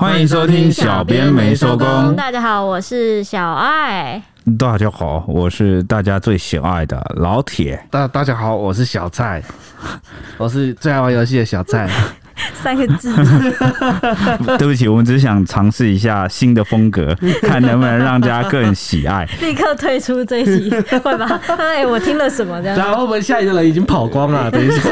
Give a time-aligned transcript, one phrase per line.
[0.00, 2.16] 欢迎收听小编没收工。
[2.16, 4.22] 大家好，我是小爱。
[4.58, 7.78] 大家好，我是大家最喜爱的老铁。
[7.90, 9.42] 大大家好，我是小蔡，
[10.38, 11.86] 我是最爱玩游戏的小蔡。
[12.54, 13.14] 三个字。
[14.56, 17.14] 对不起，我们只是想尝试一下新的风格，
[17.46, 19.28] 看能不能让大家更喜爱。
[19.42, 21.38] 立刻退出这一集，会吧？
[21.58, 22.58] 哎，我听了什么？
[22.62, 22.78] 这样。
[22.78, 24.90] 然后我们下一个人已经跑光了，等一下。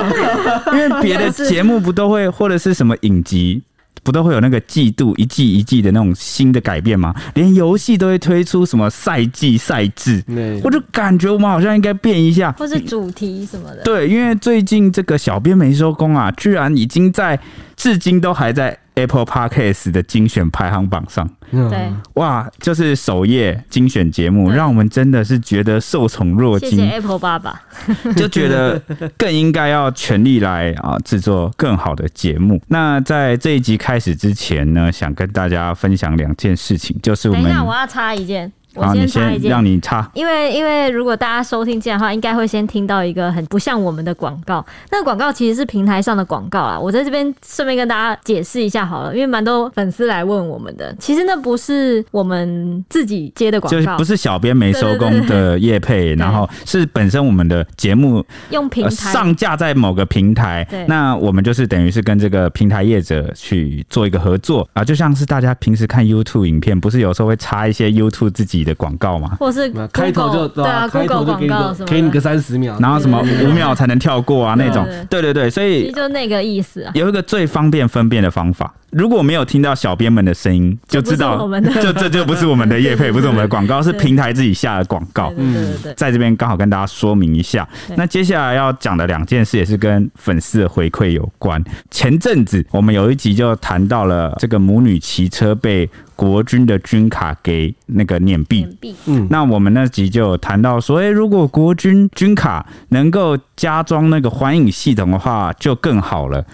[0.75, 3.62] 因为别的节目不都会，或者是什么影集？
[4.09, 7.15] 不都会有那个季度一季一季的那种新的改变吗？
[7.35, 10.25] 连游戏都会推出什么赛季赛制，
[10.65, 13.83] 我就感觉我们好像应该变一下，或是主题什么的。
[13.83, 17.39] 对，因为最近这个小编没收工啊，居然已经在
[17.77, 18.79] 至今都还在。
[18.98, 26.71] Apple Podcast 的精选排行榜上，对，哇，就是首页精选节目，让我们真的是觉得受宠若惊。
[26.71, 27.61] 谢谢 Apple 爸爸，
[28.16, 28.80] 就觉得
[29.16, 32.60] 更应该要全力来啊制作更好的节目。
[32.66, 38.52] 那在这一集开始之前呢，想跟大家分享两件事情，就是我们，等一下我要插一件。
[38.74, 44.65] 好，你先让你插，因为因为如果大家收听这样的话，应该会先听到一个很不像我们的广告。
[44.91, 58.91] 那个广告其实是平台上的广告啊，我在这边顺便跟大家解释一下好了，因为蛮多粉丝来问我们的，其实那不是我们自己接的广告，就是不是小编没收工的业配，然后是本身我们的节目用平台。
[58.91, 64.69] 上架在某个平台，那我们就是等于是跟这个平台业者去做一个合作。
[64.75, 76.93] 啊，就像是大家平时看 YouTube 影片，不是有时候会插一些 YouTube 自己的广告嘛，或是开头就对啊，开头就给你个给你个三十秒，然后什么五秒才能跳过啊那种，对对对，所以就那个意思啊。
[76.94, 81.49] 有一个最方便分辨的方法，如果没有听到小编们的声音，就知道
[81.81, 85.33] 就这就不是我们的业配，不是我们的广告，是平台自己下的广告。
[85.37, 87.69] 嗯，在这边刚好跟大家说明一下。
[87.97, 91.62] 那接下来要讲的两件事也是跟粉丝的回馈有关。
[91.91, 95.88] 前阵子我们有一集就谈到了这个母女骑车被。
[96.19, 98.66] 国军的军卡给那个碾毙，
[99.06, 106.44] 嗯，那我们那集就有谈到说，诶，如果国军军卡能够加装那个环影系统的话，就更好了。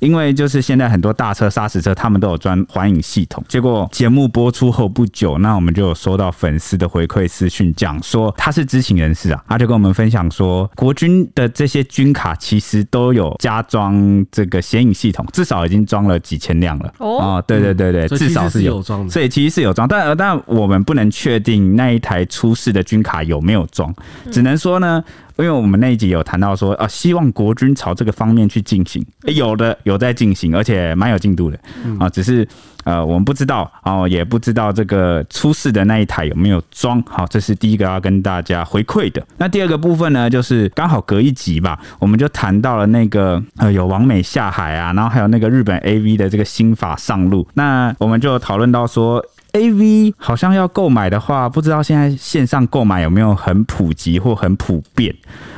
[0.00, 3.42] 因为就是现在很多大车、砂石车，他们都有装环影系统。
[3.48, 16.92] 结果节目播出后不久，那我们就有收到粉丝的回馈私讯，讲说他是知情人士啊，他就跟我们分享说，国军的这些军卡其实都有加装这个显影系统，至少已经装了几千辆了。
[16.98, 23.94] 哦，对对对对，至少是有装的，所以其实是有装，但但我们不能确定那一台出事的军卡有没有装，
[24.30, 25.04] 只能说呢。
[25.36, 31.58] 因为我们那一集有谈到说，啊，希望国军朝这个方面去进行，有的有在进行，而且蛮有进度的
[31.98, 32.08] 啊。
[32.08, 32.46] 只是
[32.84, 37.02] 呃，我们不知道啊，也不知道这个出事的那一台有没有装。
[37.06, 39.26] 好，这是第一个要跟大家回馈的。
[39.38, 49.24] 那第二个部分呢，就是刚好隔一集吧，我们就谈到了那个呃，有王美下海啊，然后还有那个日本 AV 的这个新法上路，那我们就讨论到说。
[49.52, 55.14] A V 好像要购买的话，不知道现在线上购买有没有很普及或很普遍？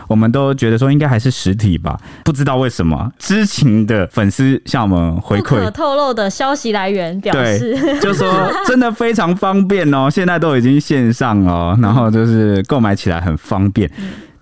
[0.09, 13.91] 我们都觉得说应该还是实体吧，不知道为什么知情的粉丝向我们回馈，不可透露的消息来源表示， 就说真的非常方便哦，现在都已经线上哦，然后就是购买起来很方便。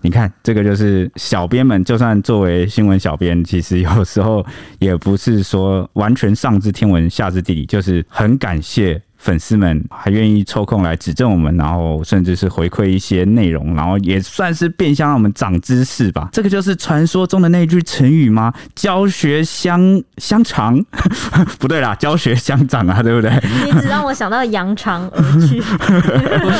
[0.03, 4.43] 你看这个就是小编们，就算作为新闻小编，其实有时候
[4.79, 8.99] 也不是说完全上知天文下知地理，就是很感谢。
[9.21, 16.27] 粉丝们还愿意抽空来指正我们，然后甚至是回馈一些内容，然后也算是变相让我们长知识吧。
[16.31, 18.51] 这个就是传说中的那句成语吗？
[18.73, 20.83] 教学相相长，
[21.59, 23.31] 不对啦，教学相长啊，对不对？
[23.63, 25.61] 你只让我想到扬长而去，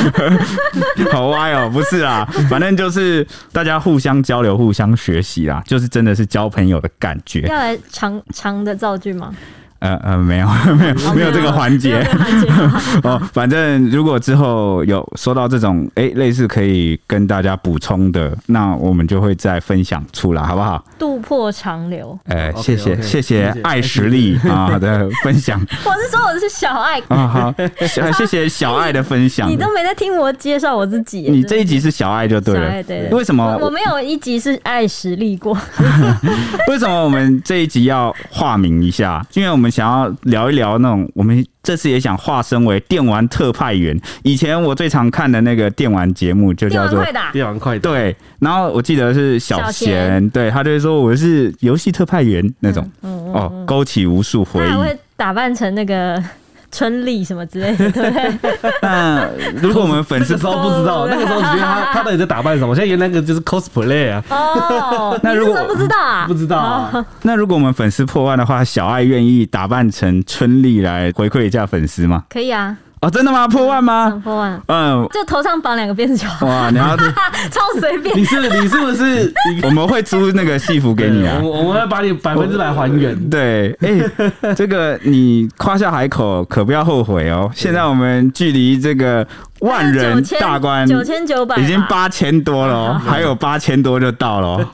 [1.12, 7.42] 好歪哦，不是啦，反正就是大家互相交流、互相学习啦，就是真的是交朋友的感觉。
[7.42, 9.34] 要来长长的造句吗？
[9.82, 10.48] 呃呃，没有
[10.78, 12.06] 没有没有这个环节
[13.02, 13.20] 哦。
[13.34, 20.84] 反正如果之后有收到这种哎、欸、类似可以跟大家补充的，那我们就会再分享出来，好不好？
[21.00, 22.16] 渡破长流。
[22.26, 25.60] 哎，谢谢谢谢爱实力啊的分享。
[25.84, 27.54] 我是说我是小爱啊，好，
[28.14, 29.50] 谢谢小爱的分享。
[29.50, 32.70] 你都没在听我介绍我自己，你这一集是小爱就对了。
[32.84, 33.10] 对对。
[33.10, 35.58] 为什么我没有一集是爱实力过？
[36.70, 39.26] 为什么我们这一集要化名一下？
[39.34, 39.71] 因为我们。
[39.72, 43.98] 想要聊一聊那种，我们这次也想化身为电玩特派员。
[44.24, 47.02] 以前我最常看的那个电玩节目就叫做
[47.32, 48.16] 《电玩快打》，对。
[48.40, 54.70] 然后我记得是小贤，对，他就会说我是游戏特派员那种，哦，勾起无数回忆。
[54.70, 56.22] 他会打扮成那个
[56.72, 58.72] 春丽什么之类的，对不对？
[58.82, 59.28] 那
[59.62, 62.74] 如果我们粉丝都不知道， 那个时候你觉得他他到底在打扮什么？
[62.76, 64.24] 现在那个就是 cosplay 啊。
[64.30, 67.06] 哦，那如果不知道啊， 不知道啊。
[67.24, 72.24] 那如果我们粉丝破万的话，小爱愿意打扮成春丽来回馈一下粉丝吗？
[72.30, 72.78] 可以啊。
[73.02, 73.48] 哦，真的吗？
[73.48, 74.22] 破万吗？
[74.24, 76.46] 破万，嗯，就头上绑两个辫子就好。
[76.46, 76.96] 哇，你要
[77.50, 78.16] 超随便。
[78.16, 79.34] 你是你是不是？
[79.64, 81.40] 我们会租那个戏服给你啊。
[81.42, 83.18] 我我们要把你百分之百还原。
[83.30, 84.00] 对，哎、
[84.42, 87.50] 欸，这个你夸下海口，可不要后悔哦。
[87.56, 89.28] 现在我们距离这个。
[89.62, 94.68] 万人大关九千九百，已经八千多了，还有八千多就到了，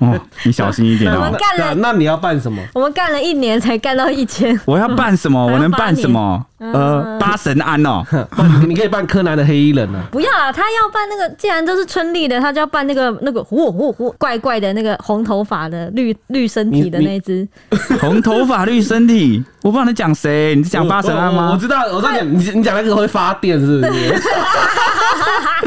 [0.44, 1.18] 你小心一点哦。
[1.24, 2.62] 我们干了，那你要办什么？
[2.74, 4.60] 我们干了一年才干到一千。
[4.66, 5.46] 我要办什么？
[5.46, 6.44] 我能办什么？
[6.60, 8.04] 呃，八神庵哦，
[8.68, 10.02] 你可以办柯南的黑衣人啊。
[10.12, 17.48] 不要啊，他要办那个，既然都是春丽的，他就要办那个那个呼呼呼怪怪的那个红头发的绿绿身体的那只。
[18.02, 20.56] 红头发绿身体，我不知道你讲谁？
[20.56, 21.52] 你是讲八神庵吗？
[21.54, 24.22] 我知道，我知道你你讲那个会发电是不是？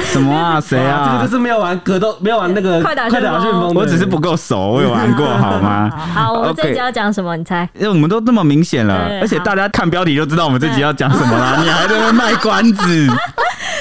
[0.12, 0.61] 什么啊？
[0.61, 1.11] 谁啊？
[1.12, 3.73] 这个就是没有玩格斗，没有玩那个 快打旋风。
[3.75, 5.91] 我只是不够熟，我有玩过，好吗？
[6.14, 7.37] 好，我们这集要讲什么？
[7.37, 7.69] 你猜？
[7.75, 13.08] 因为我们都这么明显了，而且大家看标题就知道我们这集要讲什么了，你还在那卖关子。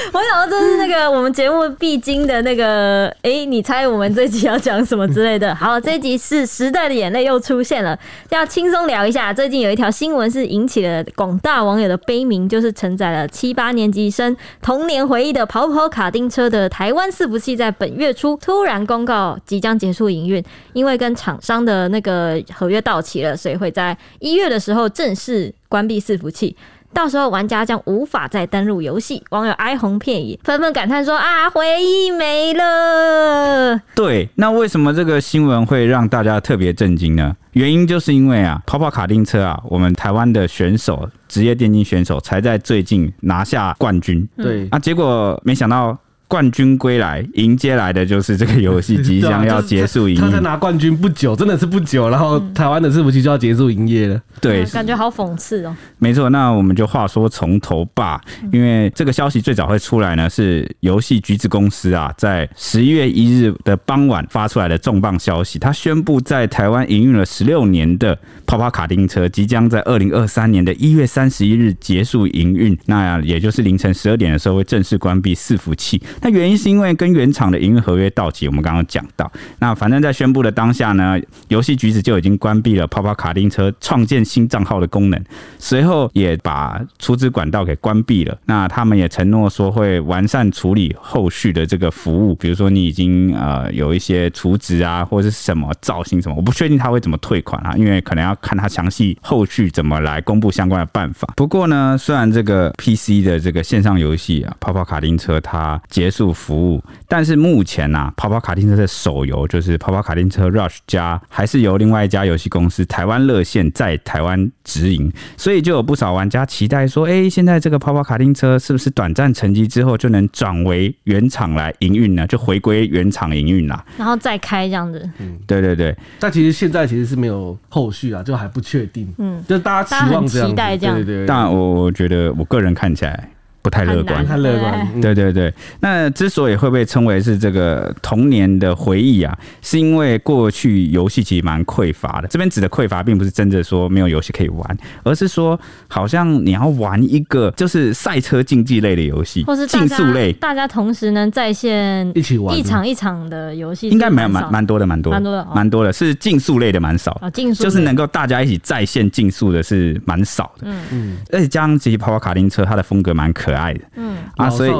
[0.11, 5.53] 我想说这是那个我们节目必经的那个，哎、欸，你猜我们这集要讲什么之类的。
[5.55, 7.97] 好，这一集是《时代的眼泪》又出现了，
[8.29, 9.31] 要轻松聊一下。
[9.31, 26.57] 最近有一条新闻是引起了广大网友的悲鸣，就是承载了七八年级生童年回忆的跑跑卡丁车的台湾伺服器，在本月初突然公告即将结束营运，因为跟厂商的那个合约到期了，所以会在一月的时候正式关闭伺服器。
[26.93, 37.35] 到时候玩家将无法再登录游戏，网友哀鸿遍野，纷纷感叹说：“啊，回忆没了。”对，那为什么这个新闻会让大家特别震惊呢？
[37.53, 44.27] 原因就是因为啊，跑跑卡丁车啊，我们台湾的选手，职业电竞选手才在最近拿下冠军。
[44.37, 45.97] 对啊，结果没想到。
[46.29, 50.21] 冠军归来，迎接来的就是这个游戏即将 要结束营业。
[50.21, 54.21] 他才拿冠军不久，真的是不久，然后台湾的伺服器就要结束营业了。
[54.39, 55.75] 对，感觉好讽刺哦。
[55.97, 58.21] 没错，那我们就话说从头吧，
[58.53, 68.15] 因为这个消息最早会出来呢，是游戏橘子公司啊，在十一月一日的傍晚发出来的重磅消息，他宣布在台湾营运了十六年的
[68.45, 75.99] 跑跑卡丁车，即将在二零二三年的一月三十一日结束营运，那也就是凌晨十二点的时候会正式关闭伺服器。
[76.21, 79.31] 那原因是因为跟原厂的营运合约到期，我们刚刚讲到。
[79.59, 85.23] 那反正在宣布的当下呢，游戏橘子就已经关闭了跑跑卡丁车创建新账号的功能，
[85.57, 88.37] 随后也把储值管道给关闭了。
[88.45, 101.33] 那他们也承诺说会完善处理后续的这个服务，比如说你已经呃有一些储值啊，或者是什么造型什么，我不确定他会怎么退款啊，因为可能要看他详细后续怎么来公布相关的办法。
[101.35, 122.25] 不过呢，虽然这个 PC 的这个线上游戏啊，跑跑卡丁车它结束服务，但是目前呐、啊，跑跑卡丁车的手游就是跑跑卡丁车 Rush 加，还是由另外一家游戏公司台湾乐线在台湾直营，所以就有不少玩家期待说，哎、欸，现在这个跑跑卡丁车是不是短暂沉寂之后就能转为原厂来营运呢？
[122.27, 125.09] 就回归原厂营运啦，然后再开这样子。
[125.19, 125.95] 嗯，对对对。
[126.19, 129.11] 但其实现在其实是没有后续啊，就还不确定。
[129.17, 130.95] 嗯，就大家期望这样，期待这样。
[130.95, 131.25] 对对对。
[131.25, 133.29] 但我我觉得我个人看起来。
[133.69, 134.87] 不太乐观，太乐观。
[134.99, 135.19] 对。
[135.19, 142.27] 对对，那之所以会被称为是这个童年的回忆啊，是因为过去游戏其实蛮匮乏的。
[142.29, 145.59] 这边指的匮乏，并不是真的说没有游戏可以玩，而是说
[145.89, 152.57] 好像你要玩一个就是赛车竞技类的游戏，或是竞速类，大家同时能在线一起玩。
[152.57, 155.11] 一场一场的游戏，应该没有蛮蛮多的，蛮多。
[155.11, 157.11] 蛮多的，蛮多的，是竞速类的蛮少。
[157.19, 157.29] 啊。
[157.31, 160.61] 竞速就是能够大家一起在线竞速的是蛮少的。
[160.61, 160.81] 嗯。
[160.93, 163.39] 嗯，而且加上这些跑跑卡丁车，它的风格蛮可。
[163.49, 164.71] 可爱的，嗯啊，所以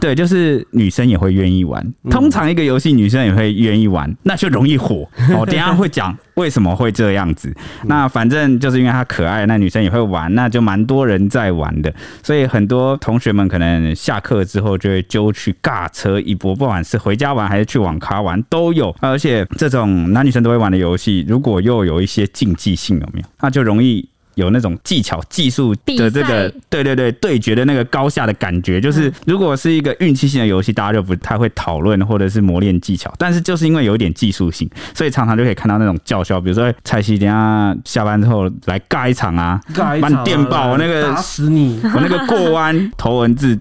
[0.00, 1.84] 对，就是女生也会愿意玩。
[2.10, 5.08] 通常一个游戏女生也会愿意玩，那就容易火。
[5.38, 7.54] 我 等下会讲为什么会这样子。
[7.86, 11.92] 那反正就是因为它可爱，那女生也会玩，那就蛮多人在玩的。
[12.22, 18.94] 所以很多同学们可能下课之后就会揪去尬车一波，不管是回家玩还是去网咖玩都有。
[19.00, 23.26] 而且这种男女生都会玩的游戏，如果又有一些竞技性，有没有？
[23.40, 24.08] 那就容易。
[24.34, 33.12] 有那种技巧、技术的这个，对对对，对决的那个高下的感觉，就是如果是一个运气性的游戏，大家就不太会讨论或者是磨练技巧。
[33.18, 43.58] 但是就是因为有一点技术性，所以常常就可以看到那种叫嚣，比如说蔡西等下下班之后来尬一场啊，把你电爆，我那个打死你，我那个过弯头文字。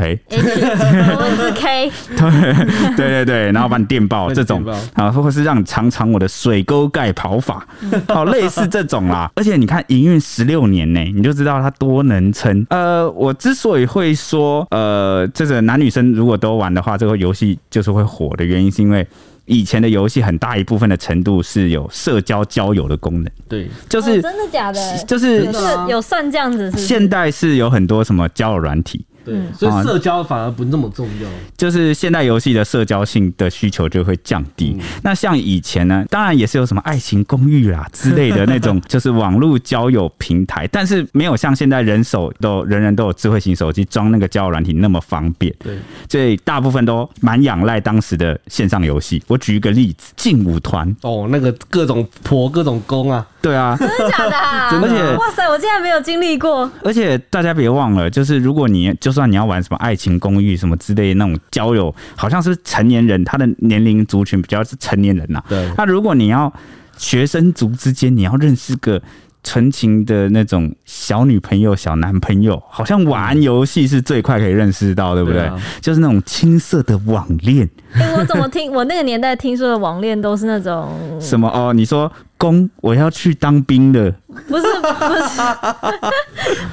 [0.00, 2.54] 哎，文字 K， 对
[2.96, 4.64] 对对对，然后把你电爆这种
[4.94, 7.66] 啊，或者是让你尝尝我的水沟盖跑法，
[8.08, 9.30] 好类似这种啦。
[9.36, 12.66] 而且你看营运十六年呢，你就知道它多能撑。
[12.70, 19.06] 呃，我之所以会说呃，这个男女生如果都玩的话，这个游戏就是会火的原因，是因为。
[19.46, 26.86] 以前的游戏很大一部分的程度是有社交交友的功能，对，就是、哦、真的假的，就是是有算这样子是是？
[26.86, 29.04] 现代是有很多什么交友软体。
[29.24, 31.28] 对，所以社交反而不那么重要。
[31.56, 34.76] 就是现代游戏的社交性的需求就会降低。
[34.78, 45.54] 嗯、那像以前呢，当然也是有什么爱情公寓啦之类的那种， 就是网络交友平台，但是没有像现在人手都人人都有智慧型手机装那个交友软体那么方便。
[45.58, 49.22] 对，所以大部分都蛮仰赖当时的线上游戏。
[49.26, 53.26] 我举一个例子，劲舞团哦，那个各种婆各种攻啊。
[53.42, 54.36] 对啊，真的假的？
[54.36, 56.70] 啊而且，哇塞，我竟然没有经历过。
[56.84, 65.42] 而且大家别忘了，就是如果你就算你要玩什么爱情公寓什么之类的那种交友，好像是成年人，他的年龄族群比较是成年人呐。
[65.48, 65.70] 对。
[65.76, 66.52] 那如果你要
[66.96, 69.00] 学生族之间，你要认识个
[69.42, 75.50] 纯情的那种小女朋友、小男朋友，好像玩游戏是最快可以认识到，对不对？
[75.80, 77.68] 就是那种青涩的网恋。
[77.94, 80.88] 哎、欸，我怎么听我那个年代听说的网恋都是那种
[81.20, 81.72] 什么哦？
[81.72, 82.10] 你说。
[82.40, 84.10] 公，我要去当兵的。
[84.48, 85.28] 不是不是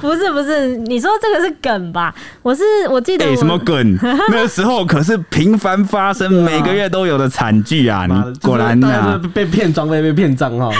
[0.00, 2.14] 不是不是，你说这个是梗吧？
[2.40, 3.98] 我是我记得我、欸、什么梗？
[4.32, 8.06] 那个时候可是频繁发生，每个月都有的惨剧啊！
[8.06, 10.72] 你果然啊，被骗装备，被骗账号。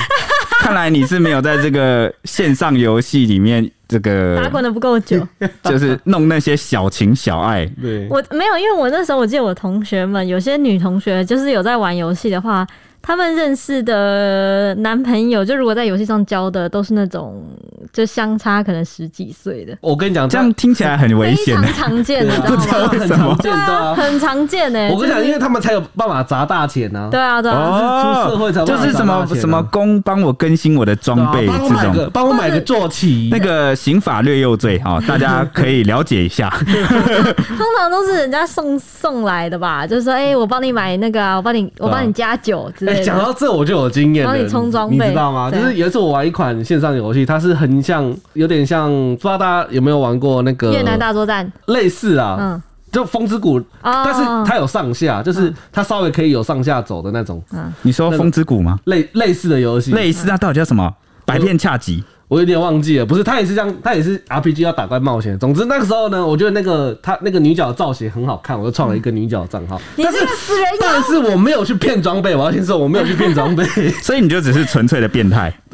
[0.69, 5.27] 看来你是没有在这个线上游戏里面这个打滚的不够久，
[5.65, 7.65] 就是弄那些小情小爱。
[7.81, 12.67] 对，我没有，因为我那时候我记得我同学们有些女同学就是有在玩游戏的话。
[13.09, 17.43] 他们认识的男朋友，就如果在游戏上交的，都是那种
[17.91, 19.75] 就相差可能十几岁的。
[19.81, 24.91] 我跟你讲，这样听起来很危险，非常常见的， 不知道为什么，对啊，很常见呢。
[24.93, 27.09] 我跟你讲，因为他们才有办法砸大钱呢。
[27.11, 36.51] 对啊，对啊，出社会才就是什么什么工帮我更新我的装备这种，帮我买个坐骑，那个刑法略幼罪哈， 大家可以了解一下。
[36.61, 43.05] 通常都是人家送送来的吧，就是说，哎，我帮你买那个，我帮你，我帮你加酒之类的。
[43.05, 45.51] 讲到这我就有经验了，帮你充装备，你知道吗？
[45.51, 52.63] 就是有一次我玩一款线上游戏，它是很像，有点像，不知道大家有没有玩过那个越南大作战，类似啊，嗯，
[52.93, 57.43] 就风之谷，但是它有上下，就是它稍微可以有上下走的那种。
[57.53, 58.79] 嗯，你说风之谷吗？
[58.85, 60.95] 类类似的游戏，类似，它到底叫什么？
[61.25, 62.03] 百变恰吉。
[62.29, 65.39] 我有点忘记了，不是，他也是这样，他也是 RPG 要打怪冒险。
[65.39, 69.81] 总之那个时候呢，我觉得那个他那个女角的造型很好看，我就创了一个女角账号。
[69.97, 73.65] 但是死人，但是我没有去骗装备，我要先说我没有去骗装备，
[74.03, 75.53] 所以你就只是纯粹的变态。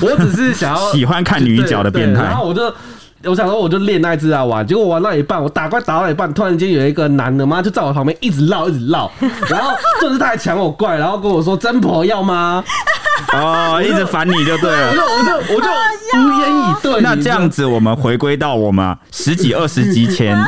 [0.00, 2.72] 我只是想要喜欢看女角的变态，然后我就。
[3.26, 9.10] 我想说，我就练那一只来玩，结果玩到一半，我打怪打到一半，突然间有一个男的妈就在我旁边一直绕，一直绕，
[9.48, 12.62] 然后就是他还抢我怪，然后跟我说：“真婆要吗？”
[13.32, 14.90] 哦，一直烦你就对了。
[14.90, 15.68] 我就我就我就
[16.20, 17.00] 无言以对。
[17.00, 20.38] 那这样子，我们回归到我们十几二十集前，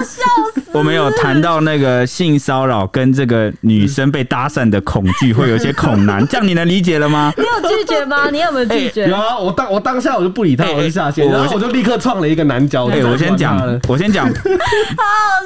[0.72, 7.32] 我们有谈到那个性骚扰跟这个女生被搭讪的恐惧，会有一些恐男，这样你能理解了吗？
[7.36, 8.28] 你有拒绝吗？
[8.30, 9.08] 你有没有拒绝？
[9.08, 12.67] 有啊，我当我当下我就不理他，我就下线，然后我就立刻创了一个男。
[12.68, 13.58] 对，我先讲，
[13.88, 14.34] 我先讲， 好好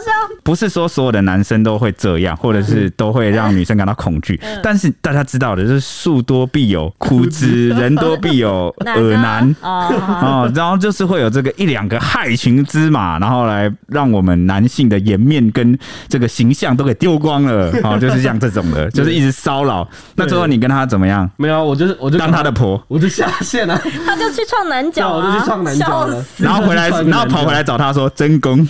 [0.05, 0.11] 笑。
[0.43, 4.41] 不是说所有的男生都会这样，或者是都会让女生感到恐惧。
[4.63, 10.51] 但是大家知道的，就是树多必有枯枝，人多必有 耳男哦。
[10.55, 17.73] 然后就是会有这个一两个害群之马，然后来让我们男性的颜面跟这个形象都给丢光了。
[17.85, 19.87] 哦，就是像这种的，就是一直骚扰。
[20.17, 21.31] 那最后你跟他怎么样？
[21.37, 23.81] 没有，我就是我就当他的婆，我就下线了。
[24.05, 26.91] 他就去创男角，我就去创男角了，然后回来。
[27.13, 28.67] 然后跑回来找他说：“真功。”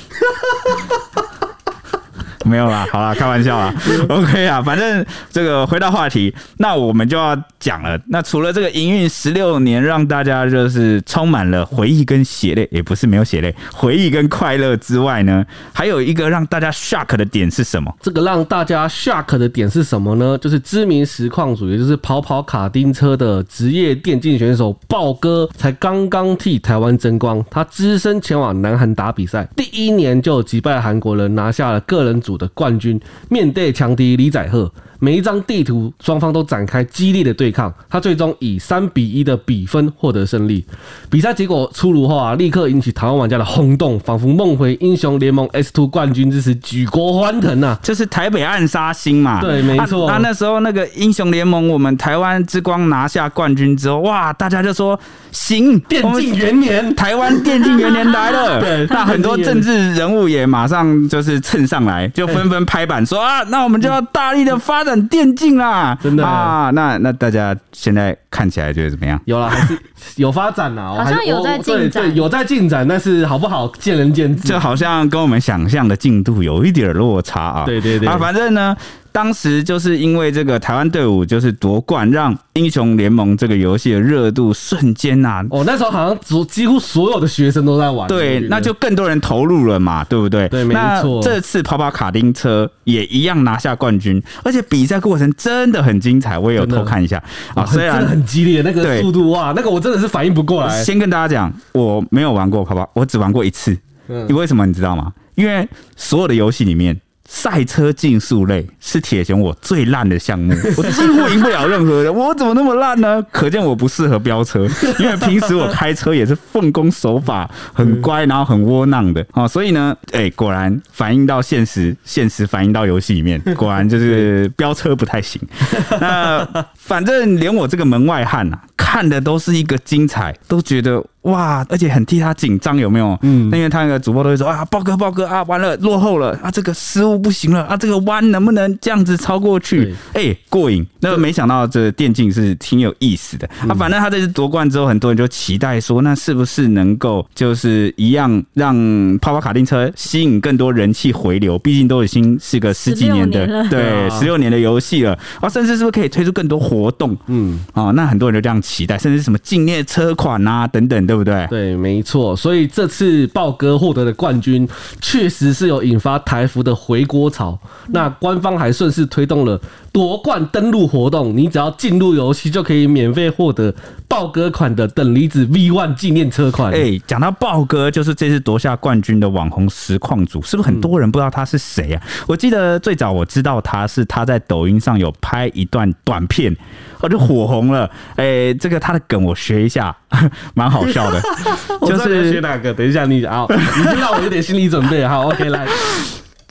[2.44, 3.75] 没有啦，好啦，开玩笑啦。
[4.08, 7.99] OK 啊，反正这个回到话题，那我们就要讲了。
[8.08, 17.94] 那除了这个营运十六年，让大家就是充满了回忆跟血泪，也不是没有血泪，回忆跟快乐之外呢，还有一个让大家 shock 的点是什么？
[18.00, 20.37] 这个让大家 shock 的点是什么呢？
[20.38, 34.72] 就是知名实况主，也就是跑跑卡丁车的职业电竞选手豹哥，才刚刚替台湾争光，他只身前往南韩打比赛，第一年就击败韩国人，拿下了个人组的冠军，面对强敌李载赫。
[35.04, 40.64] 每一张地图双方都展开激烈的对抗，他最终以三比一的比分获得胜利。
[41.11, 47.76] 比赛结果出炉后啊，立刻引起台湾玩家的轰动，仿佛梦回英雄联盟 S Two 冠军之时，举国欢腾呐！
[47.82, 50.09] 就是台北暗杀星嘛，对，没错。
[50.09, 54.97] 他那时候那个英雄联盟，我们台湾之光拿下冠军之后，哇，大家就说
[55.32, 58.61] 行，电竞元年，台湾电竞元年来了。
[58.62, 65.96] 对，那很多政治人物也马上就是蹭上来，就纷纷拍板说啊，那我们就要大力的发展电竞啦！
[66.02, 69.20] 真的啊，那那大家现在看起来觉得怎么样？
[69.26, 69.78] 有了，还是
[70.16, 77.64] 有发展了，好像有在进展，对，有在进展，但是好不好见仁见智，就好像跟我们想象的进度有一点落差啊。
[77.64, 78.76] 对对对，啊，反正呢。
[79.12, 90.49] 当时就是因为这个台湾队伍就是夺冠，让英雄联盟这个游戏的热度瞬间呐、啊，哦，那时候好像几乎所有的学生都在玩，对，那就更多人投入了嘛，对不对？
[90.49, 91.23] 对，没错。
[91.23, 97.23] 这次跑跑卡丁车也一样拿下冠军，而且比赛过程真的很精彩，我也有偷看一下
[97.54, 100.83] 啊，虽然很激烈，那个速度哇，那个我真的是反应不过来。
[100.83, 103.76] 先跟大家讲，我没有玩过跑跑，我只玩过一次。
[104.09, 105.12] 嗯，为什么你知道吗？
[105.35, 106.99] 因为所有的游戏里面。
[107.34, 113.24] 赛车竞速类是铁雄我最烂的项目， 我几乎赢不了任何人，我怎么那么烂呢？
[113.32, 125.40] 可见我不适合飙车，因为平时我开车也是奉公守法，很乖，然后很窝囊的啊，所以呢，哎，果然反映到现实，现实反映到游戏里面， 果然就是飙车不太行。
[125.98, 131.02] 那反正连我这个门外汉啊，看的都是一个精彩，都觉得。
[131.22, 133.16] 哇，而且很替他紧张，有没有？
[133.22, 139.94] 嗯，因为他那个主播都会说啊，豹哥，豹哥啊，完了，落后了啊，这个失误不行了啊，这个弯能不能这样子超过去？
[140.14, 140.84] 哎、欸，过瘾。
[140.98, 143.74] 那没想到这电竞是挺有意思的啊。
[143.74, 148.74] 反正他这次夺冠之后，很多人就期待说，那是不是能够就是一样让
[149.18, 151.56] 泡泡卡丁车吸引更多人气回流？
[151.58, 157.16] 毕竟都已经是个十几年的年对十六年的游戏了啊，甚至是不是可以推出更多活动？
[157.28, 161.12] 嗯啊，那很多人就这样期待，甚至什么竞业车款啊等等的。
[161.12, 161.47] 对不对？
[161.50, 162.35] 对，没错。
[162.35, 164.66] 所以这次豹哥获得的冠军，
[164.99, 167.59] 确实是有引发台服的回锅潮。
[167.88, 169.61] 那官方还顺势推动了
[169.92, 173.72] 夺冠登录活动，你只要进入游戏就可以免费获得
[174.08, 176.72] 豹哥款的等离子 V One 纪念车款。
[176.72, 182.02] 哎，讲到豹哥，就是这次夺下冠军的网红实况组，是不是很多人不知道他是谁啊？
[182.26, 186.56] 我记得最早我知道他是他在抖音上有拍一段短片。
[187.00, 187.84] 我就火红了，
[188.14, 189.94] 哎、欸，这个他的梗我学一下，
[190.54, 191.20] 蛮好笑的。
[191.84, 192.72] 就是学哪个？
[192.72, 195.06] 等一下你啊，你先让我有点心理准备。
[195.06, 195.66] 好，OK，来。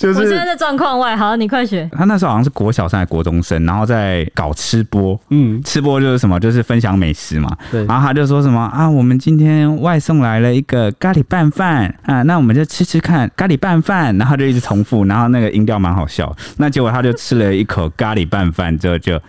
[0.02, 1.90] 就是我现在在状况外，好，你快学。
[1.94, 5.20] 他那时候好像是国小生还是国中生，然后在搞吃播。
[5.30, 6.40] 嗯，吃播就是什么？
[6.40, 7.56] 就是分享美食嘛。
[7.70, 7.86] 对。
[7.86, 14.18] 然后他就说什么啊，我们今天外送来了一个咖喱拌饭啊，那我们就吃吃看咖喱拌饭。
[14.18, 16.36] 然后就一直重复，然后那个音调蛮好笑。
[16.58, 19.20] 那结果他就吃了一口咖喱拌饭之后就。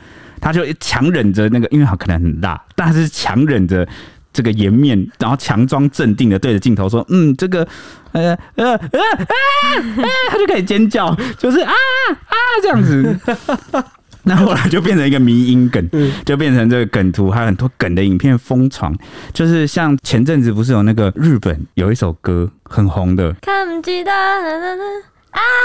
[0.44, 3.87] 他就强忍着那个，因为他可能很辣，但是强忍着
[4.33, 7.64] 这个颜面，然后强装镇定的对着镜头说：“嗯，这个，
[8.12, 13.18] 呃呃呃啊，他就可以尖叫，就是啊啊这样子。
[14.25, 15.90] 那后来就变成一个迷音梗，
[16.25, 18.92] 就变成这个梗图，还有很多梗的影片疯传。
[19.33, 24.12] 就是像前阵子不是有那个日本有一首歌很红的，看不记得。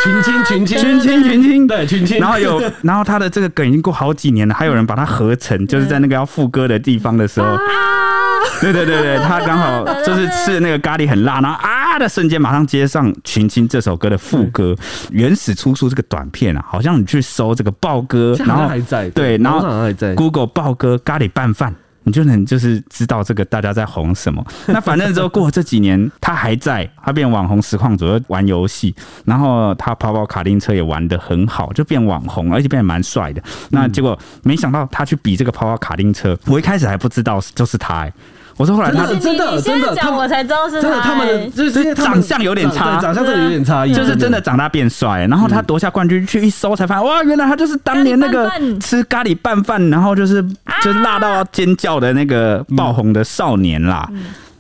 [0.04, 7.56] 群青群青群青群青，对群青，然后有， 然后他的这个梗已经过好几年了，还有人把它合成，就是在那个要副歌的地方的时候，
[8.62, 14.76] 对对对对，他刚好就是吃的那个咖喱很辣，然后啊的瞬间马上接上群青这首歌的副歌，
[15.12, 21.74] 原始出处这个短片啊，好像你去搜这个豹哥，然后还在对，然后还在 Google 豹哥咖喱拌饭。
[22.04, 24.42] 你就能就是知道这个大家在红什么。
[24.68, 33.44] 那反正之后过了这几年，他还在，他变网红实况主，玩游戏，然后他跑跑卡丁车也玩得很好，就变网红，而且变得蛮帅的。
[33.72, 38.14] 那结果没想到他去比这个跑跑卡丁车，我一开始还不知道就是他、欸。
[38.58, 45.28] 我说后来他真的真的，讲我才知道是真的，他们就是长相有点差，长相真的有点差异，就是真的长大变帅。
[45.28, 50.42] 然后他夺下冠军，去一搜才发现，哇，原来他就是当年那个吃咖喱拌饭，然后就是
[50.82, 54.10] 就是辣到尖叫的那个爆红的少年啦。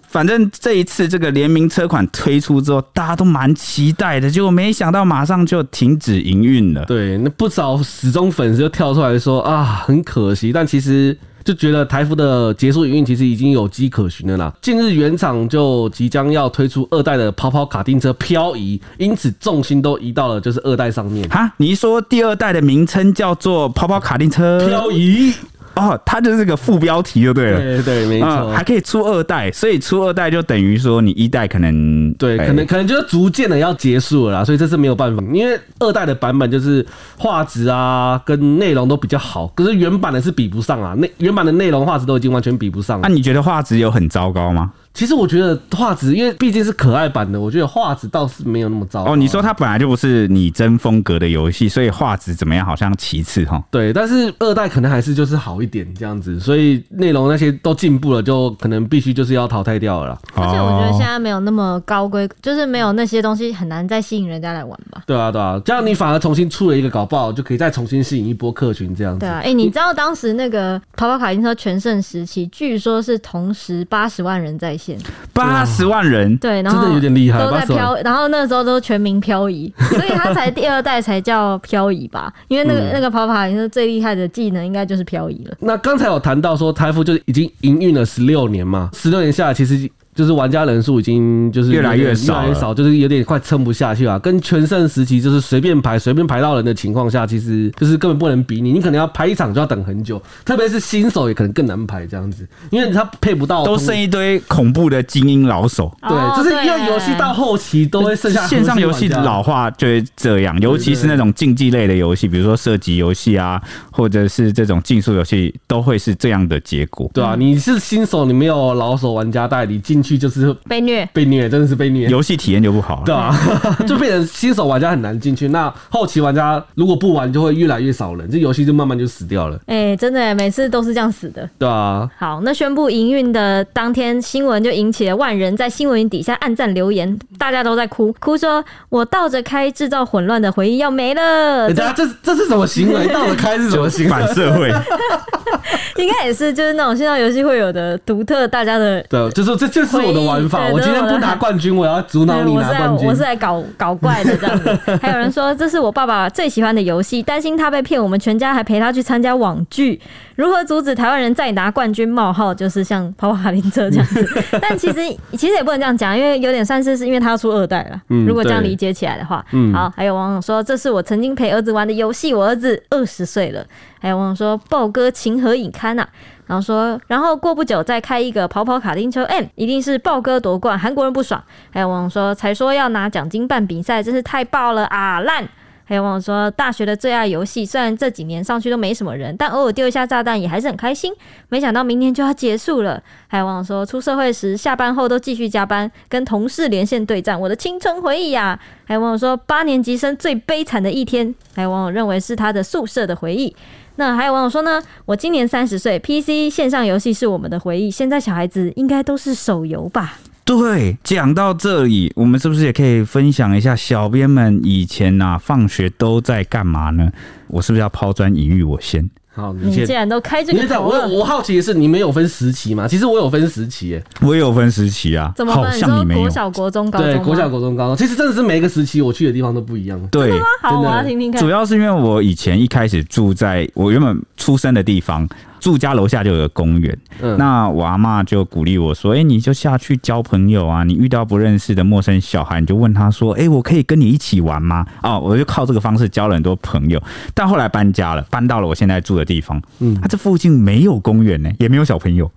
[0.07, 6.86] 反正这一次这个联名车款推出之后，大家都蛮期待的，结果没想到马上就停止营运了。
[6.86, 11.17] 对，那不少死忠粉丝就跳出来说啊，很可惜，但其实。
[11.47, 14.53] 就觉得台服的结束营运其实已经有迹可循了啦。
[14.62, 21.25] 近日原厂就即将要推出二代的跑跑卡丁车漂移，因此重心都移到了就是二代上面。
[21.29, 25.31] 哈，你说第二代的名称叫做跑跑卡丁车漂移？
[25.78, 27.60] 哦，它就是个副标题就对了。
[27.60, 36.86] 对对，没错，还可以出二代，所以出二代就等于说你一代可能对，可能可能就是逐渐的要结束了啦，所以这是没有办法，因为二代的版本就是
[37.18, 43.00] 画质啊跟内容都比较好，可是原版的是比不上啊，那原版的内容画质都已经完全比不上。
[43.02, 44.72] 那你觉得画质有很糟糕吗？
[44.97, 49.05] 其实我觉得画质，因为毕竟是可爱版的，我觉得画质倒是没有那么糟。
[49.05, 53.63] 哦，你说它本来就不是拟真风格的游戏，所以画质怎么样好像其次哈。
[53.69, 60.19] 对，但是二代可能还是就是好一点这样子，所以内容那些都进步了，就可能必须就是要淘汰掉了啦。
[60.33, 65.03] 而且我觉得现在没有那么高规，就是没有那些东西很难再吸引人家来玩吧。
[65.05, 69.19] 对啊，对啊，这样你反而重新出了一个搞不好就可以再重新吸引一波客群这样子。
[69.19, 74.87] 对啊，哎、欸，你知道当时那个跑跑卡丁车全盛时期，据说是同时八十万人在线。
[75.34, 75.65] 八。
[75.65, 82.34] 十万人，对，然后真的有点厉害，都在漂，然后那时候都全民漂移，所以他才第二代才叫漂移吧？
[82.47, 85.56] 因为那个、嗯、那个跑跑是最厉害的技能应该就是漂移了。
[85.60, 89.89] 那刚才有谈到说，台服就已经营运了十六年嘛，十六年下来其实。
[90.17, 94.17] 就是玩家人数已经就是越来越少，越来越少，就是有点快撑不下去啊。
[94.17, 98.71] 跟全盛时期就是随便排随便排到人的情况下，其实就是根本不能比你。
[98.71, 105.95] 你可能要排一场就要等很久，特别是新手也可能更难排这样子，因为他配不到，都剩一堆恐怖的精英老手。
[106.01, 117.10] 对，就是因为游戏到后期都会剩下 线上游戏的老化就会这样，尤其是那种竞技类的游戏，比如说射击游戏啊，或者是这种竞速游戏，都会是这样的结果。
[117.13, 123.36] 对啊，你是新手，你没有老手玩家带，你进去就是被虐，被虐，真的是被虐，游戏体验就不好了，对啊，
[123.86, 125.50] 就变成新手玩家很难进去。
[125.50, 129.60] 那后期玩家如果不玩，就会越来越少人，这游戏就慢慢就死掉了。
[129.65, 131.50] 哎、欸，真的，每次都是这样死的。
[131.60, 132.10] 对啊。
[132.17, 141.67] 好，那宣布营运的当天，新闻就引起了万人在新闻底下暗赞留言，大家都在哭，哭说：“我倒着开，制造混乱的回忆要没了。
[141.67, 143.08] 欸”这这这是什么行为？
[143.12, 144.12] 倒着开是什么行为？
[144.12, 144.72] 反社会。
[145.98, 150.67] 应该也是，就是那种线上游戏会有的独特，大家的对，就是这就是我的玩法。
[150.71, 153.07] 我今天不拿冠军，我要阻挠你拿冠军。
[153.07, 154.79] 我是来搞搞怪的这样子。
[155.01, 159.99] 还有人说，这是我爸爸最喜欢的游戏，担心他被骗，我们全家还陪他去参加网剧。
[160.36, 162.53] 如何阻止台湾人再拿冠军冒号？
[162.53, 164.27] 就是像跑跑卡丁车这样子。
[164.62, 164.99] 但其实
[165.31, 167.99] 其实也不能这样讲，因为有点算是是因为他要出二代了。
[168.25, 169.91] 如果这样理解起来的话，嗯，好。
[169.95, 173.65] 还有网友说，这是我曾经陪儿子玩的游戏，我儿子二十岁了。
[173.99, 176.10] 还有网友说，豹哥情何以堪呐、啊？
[176.47, 181.43] 然后说，然后过不久再开一个跑跑卡丁车，M 一定是豹哥夺冠，韩国人不爽。
[181.71, 185.47] 还有网友说，才说要拿奖金办比赛，真是太爆了啊烂！
[185.83, 191.13] 还有网友说，大学的最爱游戏，虽然这几年上去都没什么人，但偶尔丢一下炸弹也还是很开心。
[191.47, 193.01] 没想到明年就要结束了。
[193.27, 203.55] 还有网友说，出社会时下班后都继续加班，跟同事连线对战，我的青春回忆呀、还有网友说，八年级生最悲惨的一天，还有网友认为是他的宿舍的回忆。
[203.97, 207.91] 那还有网友说呢，我今年三十岁，PC 线上游戏是我们的回忆。
[207.91, 210.19] 现在小孩子应该都是手游吧？
[210.45, 217.12] 对，讲到这里，我们是不是也可以分享一下小编们以前啊放学都在干嘛呢？
[217.47, 218.63] 我是不是要抛砖引玉？
[218.63, 219.10] 我先。
[219.38, 222.88] 好，你既然都开这个头了，我我好奇的是，你们有分时期吗？
[222.88, 225.32] 其实我有分时期，耶，我也有分时期啊。
[225.36, 225.63] 怎么分？
[225.63, 226.21] 好像你没有。
[226.21, 227.08] 国小、国中、高中。
[227.08, 230.02] 对，国小、国中、高中，其实真的是每一个时期我去的地方都不一样。
[230.10, 230.45] 对，真的吗？
[230.63, 231.39] 好，我要听听看。
[231.39, 235.30] 主要是因为我以前一开始住在我原本出生的地方。
[235.60, 240.84] 住家楼下就有个公园，嗯、那我阿妈就鼓励我说：“哎、欸，你就下去交朋友啊！
[240.84, 247.02] 你遇到不认识的陌生小孩，你就问他说：‘哎、欸，我可以跟你一起玩吗？’哦，我就靠这个方式交了很多朋友。
[247.34, 249.62] 但后来搬家了，搬到了我现在住的地方。
[249.80, 252.32] 嗯，这附近没有公园呢，也没有小朋友。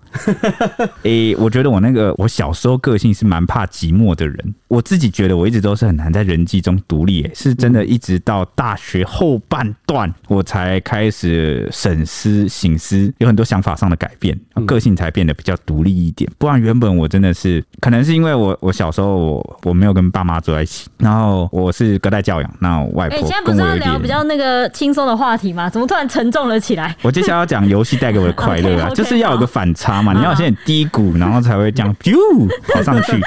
[1.03, 7.23] 哎、欸，我觉得我那个我小时候个性是蛮怕寂寞的人，我自己觉得我一直都是很难在人际中独立。
[7.23, 16.29] 哎，是真的，一直到大学后半段，我才开始审思、醒思。”有很多想法上的改变，个性才变得比较独立一点。
[16.37, 22.53] 不然原本我真的是，可能是因为我我小时候我我没有跟爸妈住在一起，然后我是隔代教养。
[22.59, 25.69] 那我外婆跟我有点，现在不是要聊比较那个轻松的话题吗？
[25.69, 26.95] 怎么突然沉重了起来？
[27.01, 32.15] 我接下来要讲游戏带给我的快乐啊， okay, okay, 就是要有个反差嘛，你要先低谷，然后才会这样咻
[32.73, 33.21] 跑上去。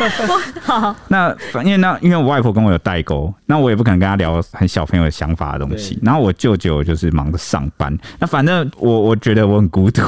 [0.63, 5.99] 好，那反正那因为我外婆跟我有代沟，那我也不可能跟她聊很小朋友的想法的东西。
[6.03, 9.74] 然后我舅舅就是忙着上班，那反正我我觉得我很。
[9.75, 10.03] 孤独，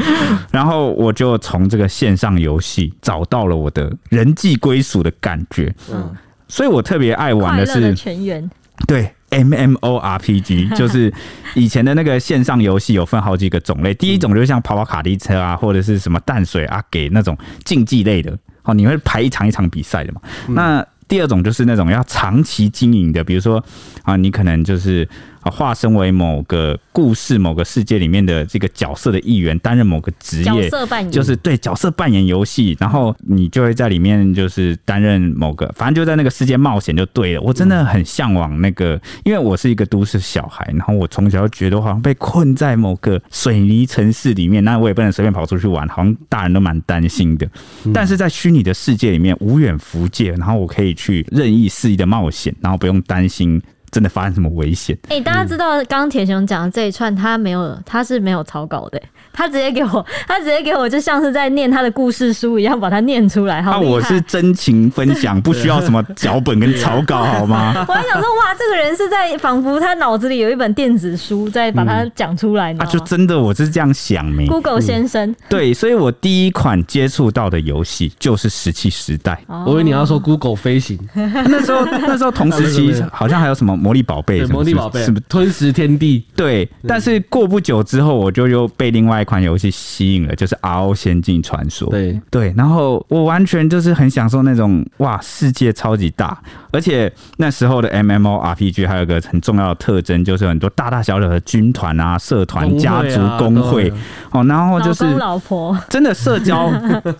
[0.50, 5.70] 然后我就从这个线上游戏找到了我的人际归属的感觉。
[5.92, 6.10] 嗯，
[6.48, 8.50] 所以我特别爱玩的是全员
[8.88, 11.12] 对 MMORPG， 就是
[11.54, 13.92] 以前的那个线上游戏有分好几个种类。
[13.92, 20.22] 第一种就是像跑跑卡丁车啊，或者是什么淡水啊，给那种竞技类的，哦，你会排一场一场比赛的嘛？
[20.48, 23.62] 那第二种就是那种要长期经营的，比如说
[24.02, 25.06] 啊，你可能就是
[25.42, 37.40] 啊，化身为某个故事、某个世界里面的这个角色的一员，担任某个职业，角色扮演就是对角色扮演游戏，然后你就会在里面就是担任某个，反正就在那个世界冒险就对了。
[37.40, 47.48] 我真的很向往那个，因为我是一个都市小孩，然后我从小就觉得好像被困在某个水泥城市里面，那我也不能随便跑出去玩，好像大人都蛮担心的。
[47.94, 53.60] 但是在虚拟的世界里面无远弗届，然后我可以去任意肆意的冒险，然后不用担心。
[53.90, 54.96] 真的发生什么危险？
[55.08, 59.00] 哎、欸，大家知道刚刚铁雄讲的这一串，他没有，他是没有草稿的，
[59.32, 63.60] 他直接给我， 他直接给我，就像是在念他的故事书一样，把它念出来。
[63.62, 67.74] 好，那我是真情分享， 不需要什么脚本跟草稿，好吗？
[67.88, 72.86] 我还想说，哇，这个人是在仿佛他脑子里有一本电子书，在把它讲出来呢、嗯。
[72.86, 79.64] 啊，就真的，我是这样想没？Google 先生、嗯，对，所以我第一款接触到的游戏就是《石器时代》哦。
[79.66, 83.79] 我以为你要说 Google 飞行，那时候那时候同时期 好像还有什么。
[83.80, 86.24] 魔力宝贝，魔力宝贝是不是吞食天地？
[86.36, 91.88] 对，但是过不久之后，我就又被另外一款游戏吸引了，就是《RO 仙境传说》。
[91.90, 96.38] 对对，然后我完全就是很享受那种哇，世界超级大，
[96.70, 103.90] 而且那时候的 MMORPG 还有一个很重要的特征，就是很多大大小小的军团啊、社团、家族、工会
[104.30, 106.70] 哦，然后就是老婆真的社交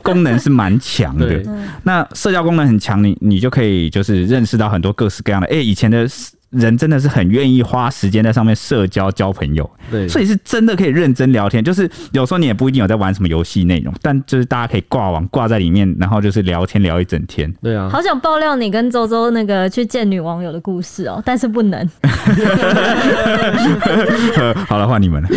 [0.02, 1.42] 功能是蛮强的。
[1.84, 6.06] 那社交功能很强，你你就可以就是认识到很多各式各样的哎，以前的。
[6.50, 11.62] 人真的是很愿意花时间在上面社交、交朋友，对，所以是真的可以认真聊天。
[11.62, 17.48] 就是有时候你也不一定有在玩什么游戏内容，但就是大家可以挂网挂在里面，然后就是聊天聊一整天。
[17.62, 21.88] 对啊，好想爆料你跟周周那个去见女网友的故事哦，但是不能。
[24.66, 25.28] 好了，换你们了。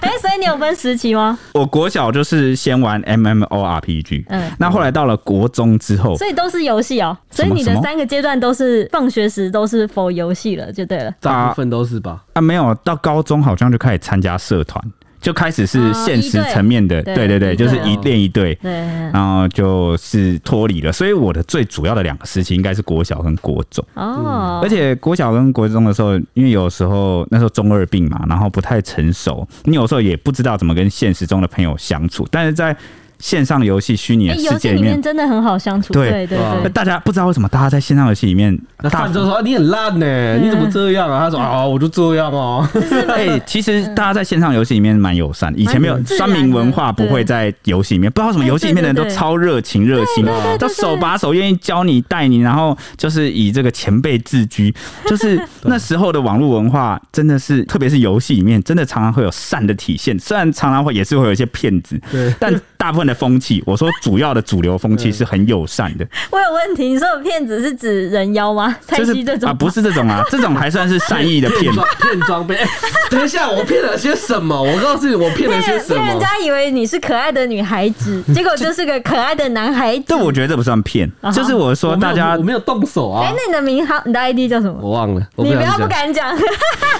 [0.00, 1.38] 哎、欸，所以你有分时期吗？
[1.52, 7.14] 我国小就是先玩 MMORPG，嗯，那后来到了国中之后，所以都是游戏哦。
[7.30, 9.65] 所以你的三个阶段都是放学时都。
[9.66, 11.12] 都是 for 游戏了，就对了。
[11.20, 12.24] 大部分都是吧？
[12.34, 14.80] 啊，没有，到高中好像就开始参加社团，
[15.20, 17.02] 就开始是现实层面的。
[17.02, 18.54] 对对对，就是一练一队。
[18.62, 18.70] 对，
[19.12, 20.92] 然后就是脱离了。
[20.92, 23.84] 所以我的最主要的两个时期应该是国小跟国中。
[23.94, 24.60] 哦。
[24.62, 32.24] 而且国小跟国中的时候，因为有时候那时候中二病嘛，然后不太成熟，你有时候也不知道怎么跟现实中的朋友相处。
[32.30, 32.76] 但是在
[33.18, 35.00] 线上游戏虚拟的世界里面。
[35.00, 36.10] 真的很好相处，对。
[36.10, 36.70] 对对，对。
[36.70, 41.20] 大家不知道为什么大家在线上游戏里面，大家就说你很烂呢，你怎么这样啊？
[41.20, 42.68] 他说啊，我就这样哦。
[43.08, 50.26] 哎，其实大家在线上游戏里面蛮友善，以前没有酸民文化不会在游戏里面，不知道为什么游戏里面的人都超热情热心，
[50.58, 54.74] 都手把手愿意教你带你，然后就是以这个前辈自居，
[55.06, 61.98] 就是那时候的网络文化真的是，特别是游戏里面真的常常会有善的体现，虽然常常会也是会有一些骗子，
[62.38, 63.05] 但大部分。
[63.06, 66.06] 的风气，我说主要的主流风气是很友善的。
[66.30, 68.76] 我有问题，你说的骗子是指人妖吗？
[68.86, 72.58] 蔡西这种啊，不是这种啊， 这种还算是善意的骗 骗装备。
[73.10, 74.60] 等一下，我骗了些什么？
[74.60, 76.02] 我告诉你，我骗了些什么？
[76.02, 80.04] 骗人家以为你是可爱的女孩子，结果就是个可爱的男孩子。
[80.08, 83.24] 对我觉得这不算骗，就是我说大家我没有动手啊。
[83.24, 84.78] 哎，那你的名号，你的 ID 叫什么？
[84.82, 85.26] 我忘了。
[85.36, 86.36] 你不要不敢讲。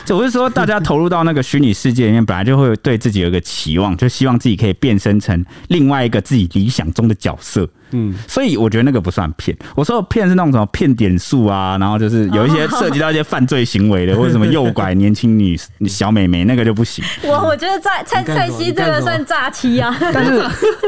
[0.04, 6.86] 就我是说，大家投入到那个虚拟世界里面，本来就会对自己有一个期望，就希望自己可以变身成另外一个自己理想。
[6.96, 9.54] 中的角色，嗯，所以我觉得那个不算骗。
[9.74, 15.54] 我说骗是那种什么骗点数啊，然后就是有一些涉及到一些犯罪行为的， 或者什么诱拐年轻女
[15.86, 17.04] 小美眉，那个就不行。
[17.22, 19.94] 我我觉得蔡蔡蔡西这个算诈欺啊。
[20.14, 20.42] 但是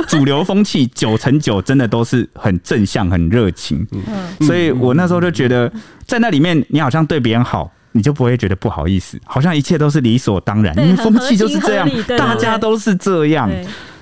[0.07, 3.87] 主流风气九成九真的都是很正向、很热情。
[3.91, 5.71] 嗯，所以我那时候就觉得，
[6.07, 13.51] 在那里面你好像对别人好，你就不会觉得不好意思，好像一切都是理所当然，因为风气就是这样，大家都是这样。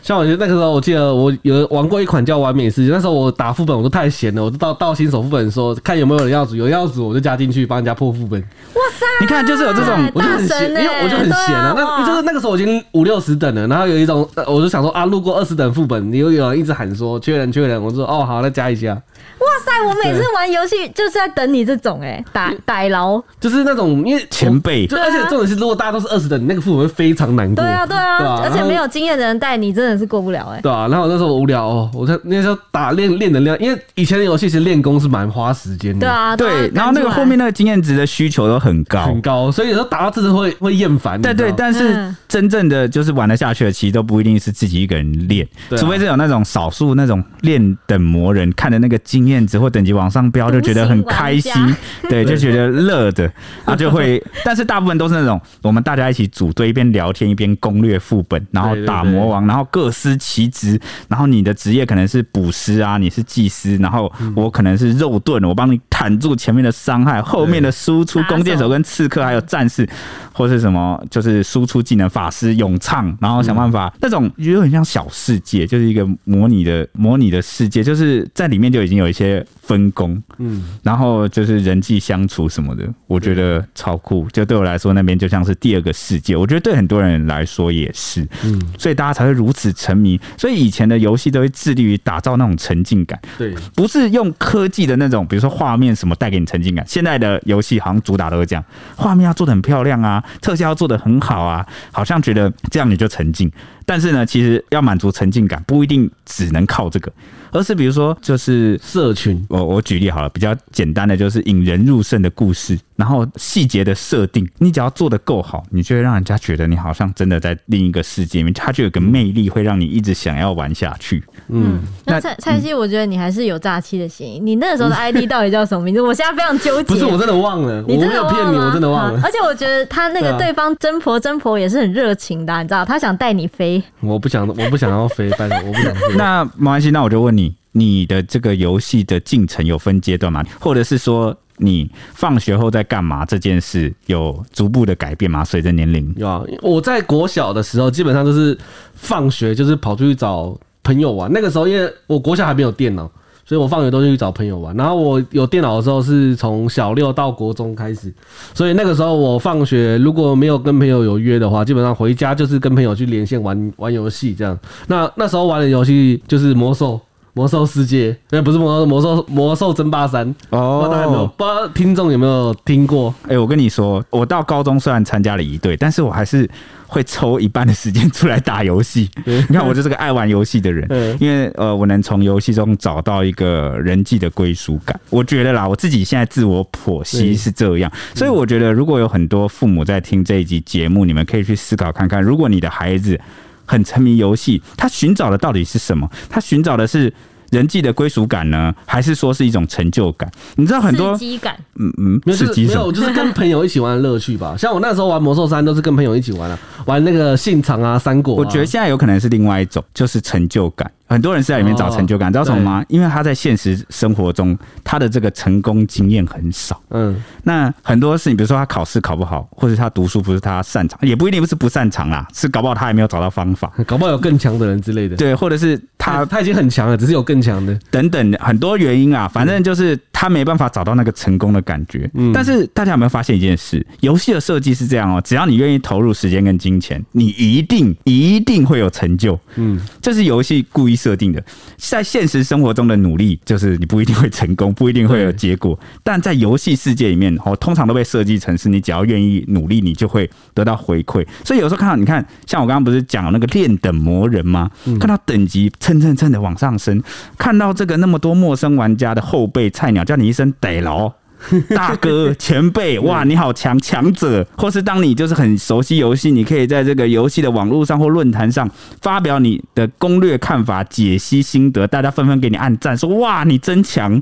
[0.07, 8.41] 像我觉得那个时候，我记得我有玩过一款叫《完美世界》，那时候我打副本我都太闲了，我就到到新手副本说看有没有人要组，有要组我就加进去帮人家破副本。
[8.41, 9.05] 哇塞！
[9.21, 11.75] 你看就是有这种，我就很闲，因为我就很闲啊。
[11.77, 18.97] 那就是那个时候我已经五六十等了，然后有一种我就想说啊，路过二十等副本，你又有人一直喊说缺人缺人，我说哦好，那加一下。
[19.39, 19.71] 哇塞！
[19.87, 27.57] 我每次玩游戏就是在等你这种哎、欸，打逮牢，就是那种因为前辈，就而且重点是，如果大家都是二十等，你那个副本会非常难过。
[27.63, 30.63] 对啊，对啊，而且没有经验的人带你，真的是过不了哎、欸。
[30.63, 36.01] 对啊，然后那时候我无聊哦，我在那时候打练练能量，因为以前的游戏其实练功是蛮花时间的。
[36.01, 41.21] 对啊，对，然后那个后面那个经验值的需求都很高很高，所以有时候打到这时会会厌烦。
[41.21, 45.47] 对对，但是真正的就是玩得下去的，其实都不一定是自己一个人练，
[45.77, 49.97] 除非是有那种少数那种练等魔人看的那个经验值或等级。
[49.97, 51.53] 往上飙就觉得很开心，
[52.11, 53.33] 对，就觉得乐的，
[53.65, 69.89] 啊，就会，但是大部分都是那种我们大家一起组队，一边聊天一边攻略副本，然后打魔王，然后各司其职，然后你的职业可能是捕师啊，你是祭司，然后我可能是肉盾，我帮你坦住前面的伤害，后面的输出弓箭手跟刺客还有战士，
[70.31, 84.29] 或是什么就是输出技能法师咏唱，然后想办法、嗯、那种有点像小世界，就是一个模拟的模拟的世界，就是在里面就已经有一些分工，嗯，然后就是人际相处什么的，我觉得超酷。
[84.31, 90.21] 就对我来说，那边就像是第二个世界，我觉得对很多人来说也是，嗯，所以大家才会如此沉迷。
[90.37, 96.85] 所以以前的游戏都会致力于打造那种沉浸感，对，不是用科技的那种，比如说画面什么带给你沉浸感。
[96.89, 98.65] 现在的游戏好像主打都是这样，
[98.97, 103.51] 画面要做的很漂亮啊，特效要做的很好啊，好像觉得这样你就沉浸。
[103.85, 107.13] 但是呢，其实要满足沉浸感，不一定只能靠这个。
[107.57, 121.23] 而是比如说，就是社群，我我举例好了，比较简单的就是引人入胜的故事，然后细节的设定，你只要做的够好，你就会让人家觉得你好像真的在另一个世界里面，它就有个魅力，会让你一直想要玩下去。
[121.49, 124.39] 嗯，那蔡蔡西，我觉得你还是有诈欺的嫌疑。
[124.39, 126.01] 你那个时候的 ID 到底叫什么名字？
[126.03, 126.89] 我现在非常纠结。
[126.93, 129.21] 不是，我真的忘了，你真的我没有骗你，我真的忘了。
[129.25, 133.83] 而且我觉得他那个对方真婆真婆也是很热情的，你知道，他想带你飞。
[134.01, 136.01] 我不想，我不想要飞，拜托，我不想飞。
[136.19, 137.46] 那没关系，那我就问你。
[137.77, 140.43] 你的这个游戏的进程有分阶段吗？
[140.59, 143.23] 或者是说你放学后在干嘛？
[143.27, 145.45] 这件事有逐步的改变吗？
[145.45, 146.11] 随着年龄？
[146.17, 148.57] 有啊，我在国小的时候基本上都是
[148.95, 151.31] 放学就是跑出去找朋友玩。
[151.31, 153.11] 那个时候因为我国小还没有电脑，
[153.45, 154.75] 所以我放学都去找朋友玩。
[154.75, 158.11] 然后我有电脑的时候是从小六到国中开始，
[158.55, 164.59] 所以那个时候我放学如果没有跟朋友有约的话，基本上回家就是跟朋友去连线玩玩游戏这样。
[164.87, 166.99] 那那时候玩的游戏就是魔兽。
[167.37, 173.15] 魔兽世界，对，不是魔兽，魔兽，魔兽争霸三哦，不知道大家有没有，不知道听众有没有听过？
[173.25, 176.49] 哎、欸，我跟你说，我到高中虽然参加了一队，但是我还是
[176.87, 179.11] 会抽一半的时间出来打游戏。
[179.27, 180.89] 你看，我就是个爱玩游戏的人，
[181.21, 184.99] 因为呃，我能从游戏中找到一个人际的归属感。
[185.11, 193.21] 我觉得啦，我自己现在自我剖析是这样，所以我觉得如果有很多父母在听这一集节目，你们可以去思考看看，如果你的孩子。
[193.67, 196.09] 很沉迷游戏，他寻找的到底是什么？
[196.31, 197.13] 他寻找的是
[197.51, 200.31] 人际的归属感呢，还是说是一种成就感？
[200.57, 204.57] 你知道很多刺激感，嗯嗯，刺激没有，就是跟朋友一起玩的乐趣吧。
[204.57, 208.39] 像我那时候玩魔兽三，都是跟朋友一起玩啊，玩那个信长啊、三国啊。
[208.39, 210.91] 我觉得现在有可能是另外一种，就是成就感。
[211.09, 212.85] 很多人是在里面找成就感，知道什么吗？
[212.89, 216.81] 因为他在现实生活中，他的这个成功经验很少。
[216.91, 225.17] 嗯，那很多事情，比如说他考试考不好，或者他读书不是他擅长，也不一定不是不擅长啦，是搞不好他还没有找到方法，搞不好有更强的人之类的。
[225.17, 232.11] 对，或者是他他已经很强了，只是有更强的等等很多原因啊，反正就是他没办法找到那个成功的感觉。
[232.15, 233.87] 嗯，但是大家有没有发现一件事？
[234.01, 239.39] 游戏的设计是这样哦，只要你愿意投入时间跟金钱，你一定一定会有成就。
[239.57, 241.45] 嗯，这是游戏故意设定的。
[241.77, 245.79] 在现实生活中的努力，就是你不一定会成功，不一定会有结果。
[246.03, 251.27] 但在游戏世界里面，哦，通常都被设计成是你只要愿意努力，你就会得到回馈。
[251.45, 254.71] 所以有时候看到，你看，像我刚刚不是讲那个练等魔人吗？
[254.99, 257.03] 看到等级蹭蹭蹭的往上升，
[257.37, 261.13] 看到这个那么多陌生玩家的后辈菜鸟叫你一声逮牢。
[261.77, 268.69] 大哥、前辈，哇，你好强，强者，或是当你就是很熟悉游戏，你可以在这个游戏的网络上或论坛上
[269.03, 274.21] 发表你的攻略、看法、解析心得，大家纷纷给你按赞，说哇，你真强，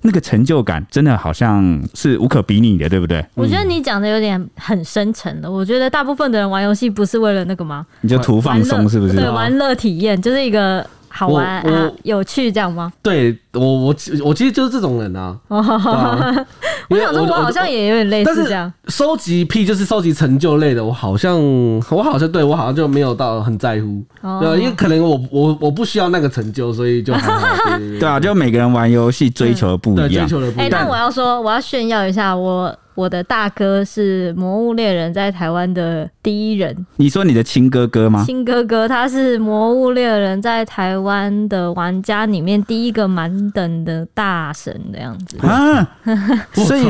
[0.00, 3.22] 那个成就感真的好像是无可比拟的，对不对？
[3.34, 5.52] 我觉得你讲的有点很深沉的。
[5.52, 7.86] 我觉得大部分的人玩游戏不是为了那个吗？
[8.00, 9.14] 你就图放松，是不是？
[9.14, 10.84] 对，玩乐体验就是一个。
[11.16, 12.92] 好玩啊，有趣这样吗？
[13.00, 15.38] 对我，我我其实就是这种人啊。
[15.48, 18.70] 我想说，我好像也有点类似这样。
[18.88, 21.40] 收集癖就是收集成就类的，我好像
[21.88, 24.02] 我好像对我好像就没有到很在乎，
[24.40, 27.78] 对，因为可能我我我不需要那个成就，所以就还好。
[28.00, 30.66] 对啊，就每个人玩游戏追求的不一样，追求的不一样。
[30.66, 32.76] 哎，但我要说，我要炫耀一下我。
[32.94, 36.86] 我的大哥是《魔物猎人》在台湾的第一人。
[36.96, 38.22] 你说你的亲哥哥吗？
[38.24, 45.96] 亲哥哥，他是《魔物猎人》在台湾的玩家里面第一个满等的大神的样子啊！
[46.54, 46.88] 所以，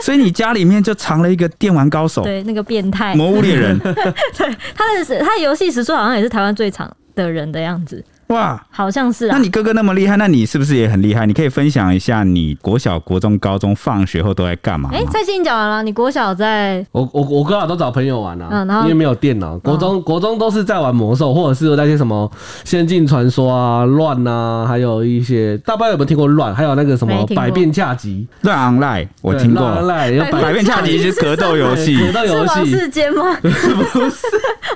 [0.00, 3.78] 所以你家里面就藏了一个电玩高手，对，那个变态《魔物猎人》，
[4.36, 8.04] 对，他的他游戏时数好像也是台湾最长的人的样子。
[8.32, 9.36] 哇，好像是啊。
[9.36, 11.26] 那你哥哥那么厉害，那你是不是也很厉害？
[11.26, 14.90] 你可以分享一下你国小、国中、高中放学后都在干嘛？
[14.92, 16.84] 哎、欸，蔡西讲完了，你国小在？
[16.92, 19.58] 我我我哥俩都找朋友玩啊，嗯、然后因为没有电脑。
[19.58, 22.30] 国中、哦、国中都是在玩魔兽，或者是那些什么
[22.64, 26.54] 仙境传说啊、乱啊，还有一些大家有没有听过乱？
[26.54, 29.80] 还有那个什么百变恰吉、乱 online，我听过。
[29.82, 32.70] 乱百变恰吉是格斗游戏，格斗游戏。
[32.70, 33.36] 世间吗？
[33.42, 34.26] 是不是？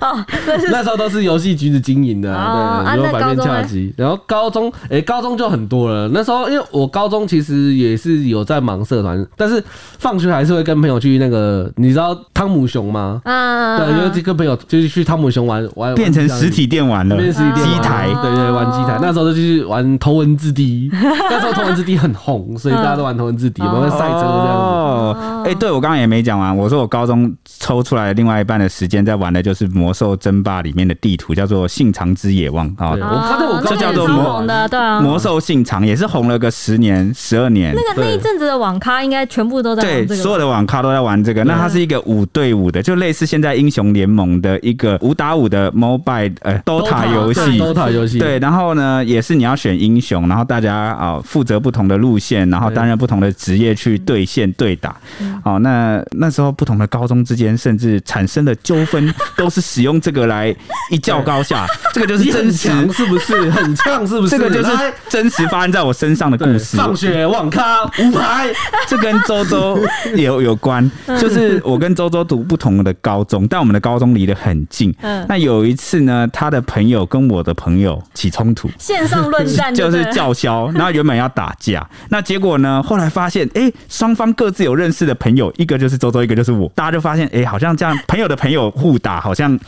[0.00, 0.24] 哦，
[0.70, 2.82] 那时候都是游戏局子经营的、啊。
[2.84, 3.94] 对，啊，那高中恰吉。
[3.96, 6.08] 然后高中，哎，高中就很多了。
[6.08, 9.62] 那时候因为我高中其实也是有在忙社团，但是
[9.98, 13.20] 放学还是会跟朋友去那个，你知道汤姆熊吗？
[13.24, 18.98] 啊，对，因为跟朋友就是去汤姆熊玩玩，变成实体店玩了，变成实体店机台，对对，玩机台。
[19.00, 25.35] 那时候就去玩头文字 D， 那时候头文字 D 很红，所以大家都玩头文字 D，我们赛车这样子。
[25.46, 32.90] 哦，哎，对我刚刚也没讲完，我说我高中抽出来的另外一半的时间在玩的就是魔兽争霸里面的地图，叫做信长之野望啊。
[32.90, 37.74] 我看到我这叫做魔的，对啊，魔兽信长也是红了个十年、十二年。
[37.74, 41.44] 那个那一阵子的网咖应该全部都在对，所有的网咖都在玩这个。
[41.44, 48.18] 那它是一个五对五的，就类似现在英雄联盟的一个五打五的 mobile 呃 DOTA 游戏，DOTA 游戏。
[48.18, 54.96] 对，然后呢，也是你要选英雄，然后大家啊负责不同的路线，然后担任不同的职业去对线对打。
[55.44, 60.54] 哦，那那时候不同的高中之间甚至产生的纠纷，都是使用这个来
[60.90, 61.66] 一较高下。
[61.92, 64.06] 这个就是真实，是不是很呛？
[64.06, 64.36] 是不是？
[64.36, 66.76] 这个就是真实发生在我身上的故事。
[66.76, 68.52] 放学网咖五排，
[68.86, 69.78] 这跟周周
[70.16, 70.88] 有有关。
[71.18, 74.94] 就是我跟周周读不同的高中，但我们的高中离得很近。
[75.00, 80.70] 嗯那有一次呢，他的朋友跟我的朋友起冲突，线上论战 就是叫嚣。
[80.74, 86.70] 然后原本要打架，那结果呢，后来发现，哎，双方各自有认识的朋友，一个就是周周，一个就是我。
[86.74, 89.58] 大家就发现，哎，好像这样，朋友的朋友互打，好像。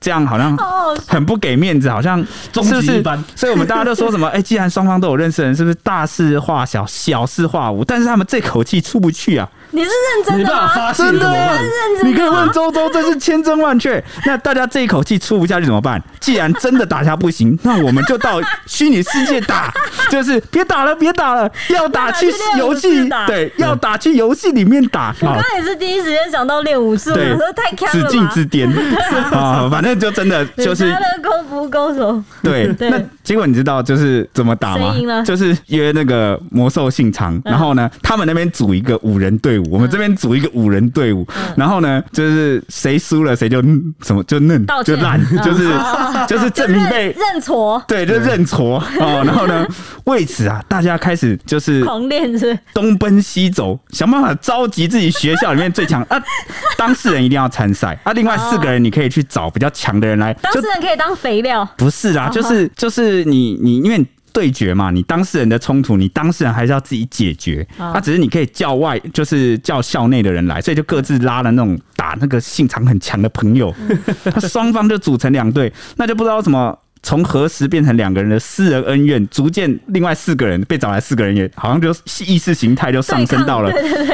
[0.00, 0.56] 这样好像
[1.08, 3.02] 很不给面子，好像是不是？
[3.34, 4.28] 所以我们大家都说什么？
[4.28, 7.84] 哎，既然双方都有认识人，是不是大事化小，小事化无？
[7.84, 9.50] 但是他们这口气出不去啊！
[9.70, 10.92] 你是认真的吗？
[10.92, 11.58] 真的，
[12.04, 14.02] 你可以问周周，这是千真万确。
[14.24, 16.02] 那大家这一口气出不下去怎么办？
[16.20, 19.72] 既然真的打下不行， 那我们就到虚拟世界打，
[20.10, 25.14] 就是别打了，别打了，要打去游戏，对，要打去游戏里面打。
[25.20, 28.70] 我刚刚也是第一时间想到练武术，我说太强了，紫禁之巅
[29.32, 29.98] 啊，反正。
[29.98, 30.94] 就真的就是
[31.24, 32.22] 功夫高手。
[32.40, 34.94] 对，那结果你知道就是怎么打吗？
[35.24, 43.62] 就是约那个魔兽信长，然后呢，他们那边组一个五人队伍，我们这边组一个五人队伍，然后呢，就是谁输了谁就
[44.02, 45.72] 什么就嫩就烂， 就是
[46.28, 49.22] 就是证明被认错，对，就认错哦。
[49.24, 49.66] 然后呢，
[50.04, 56.22] 为此啊，大家开始就是狂练，是东奔西走，想办法召集自己学校里面最强啊，
[56.76, 58.12] 当事人一定要参赛啊。
[58.12, 59.66] 另外四个人你可以去找比较。
[59.78, 61.64] 强的人来，当事人可以当肥料？
[61.76, 64.04] 不是啊，就是就是你你因为
[64.38, 67.66] 对决嘛，你当事人的冲突，你当事人还是要自己解决。
[67.76, 73.74] 他只是你可以叫外，就是叫校内的人来，所以就各自拉了那种打那个性场很强的朋友，
[74.24, 76.78] 他双方就组成两队，那就不知道什么。
[77.02, 81.90] 从何时变成两个人的私人恩怨，逐渐另外四个人被找来，四个人也好像就
[82.26, 83.72] 意识形态就上升到了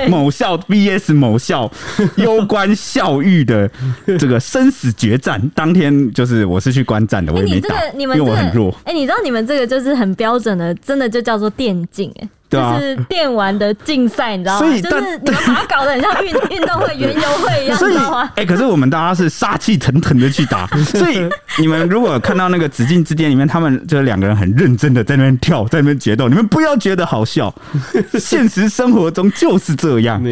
[0.08, 1.70] 某校 VS 某校，
[2.16, 3.70] 攸关校誉的
[4.18, 5.40] 这个生死决战。
[5.54, 8.74] 当天就是我是去观战的，我也没打，因为我很弱。
[8.84, 12.28] 哎，你知道你们这个就是很标准的，真的就叫做电竞哎。
[12.54, 14.66] 就是电玩的竞赛，你知道吗？
[14.66, 18.30] 所以就是你们把它 搞得很像运运动会、园游会一样，你知道吗？
[18.36, 21.28] 哎，可是我们大家是杀气腾腾的去打， 所以
[21.58, 27.54] 你们如果看到那个《紫禁之巅》里面，他们就是两个人很认真的在那边跳，在那边决斗，你们不要觉得好笑，
[28.18, 30.22] 现实生活中就是这样。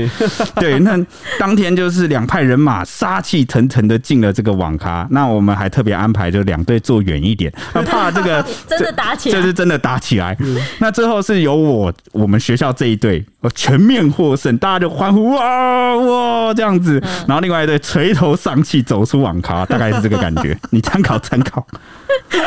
[0.56, 0.98] 对，那
[1.38, 7.52] 当天就是两派人马杀气腾腾的进了这个网咖，那我们还特别安排就两队坐远一点，
[7.86, 10.36] 怕这个真的打起来，就是真的打起来。
[10.78, 11.92] 那最后是由我。
[12.12, 20.56] 我们学校这一队全面获胜，大家就欢呼哇哇这样子，然后另外一队垂头丧气走出网咖， 大概是这个感觉。
[20.70, 21.66] 你参考参考。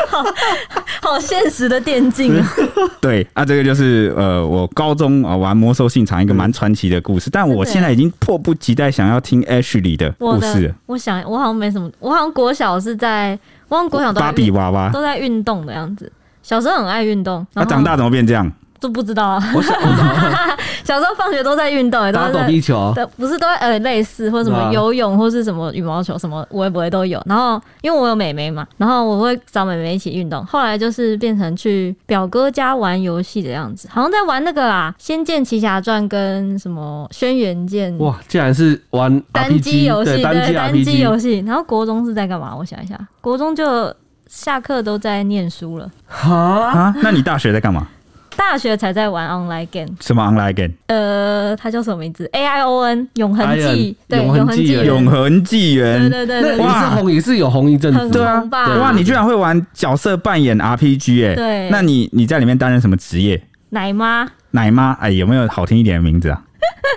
[0.08, 0.24] 好
[1.02, 2.52] 好现实的电竞啊！
[3.00, 10.74] 对啊，这个就是呃，我高中啊玩魔兽信长一个蛮传奇的故事，但我现在已经迫不及待想要听 Ashley 的故事了。
[10.86, 13.38] 我想我好像没什么，我好像国小是在，
[13.68, 16.10] 我好像国小都芭比娃娃都在运动的样子，
[16.42, 18.50] 小时候很爱运动，那长大怎么变这样？
[18.80, 19.52] 都不知道啊！
[19.54, 19.74] 我小
[20.84, 27.20] 小时候放学都在运动， 打躲避球，不是都在呃类似或者什么游泳或是什么羽毛球什么，我也不会都有。
[27.26, 30.44] 然后因为我有妹妹嘛，然后我会找妹妹一起运动。
[30.46, 37.92] 后来就是变成去表哥家玩游戏的样子，好像在玩那个啦，《仙剑奇侠传》跟什么《轩辕剑》。
[37.98, 41.42] 哇，竟然是玩单机游戏，对单机游戏。
[41.46, 42.54] 然后国中是在干嘛？
[42.56, 43.92] 我想一下，国中就
[44.26, 45.90] 下课都在念书了。
[46.08, 47.86] 啊，那你大学在干嘛？
[48.36, 50.72] 大学才在玩 online game，什么 online game？
[50.86, 63.42] 呃，它叫什么名字？A I O N 永恒记，对，永恒纪元，永恒纪元，对对对，哇，红也是有红一阵子，对啊，哇，你居然会玩角色扮演 R P G 哎，对，那你你在里面担任什么职业？
[63.70, 66.42] 奶妈，奶妈，哎，有没有好听一点的名字啊？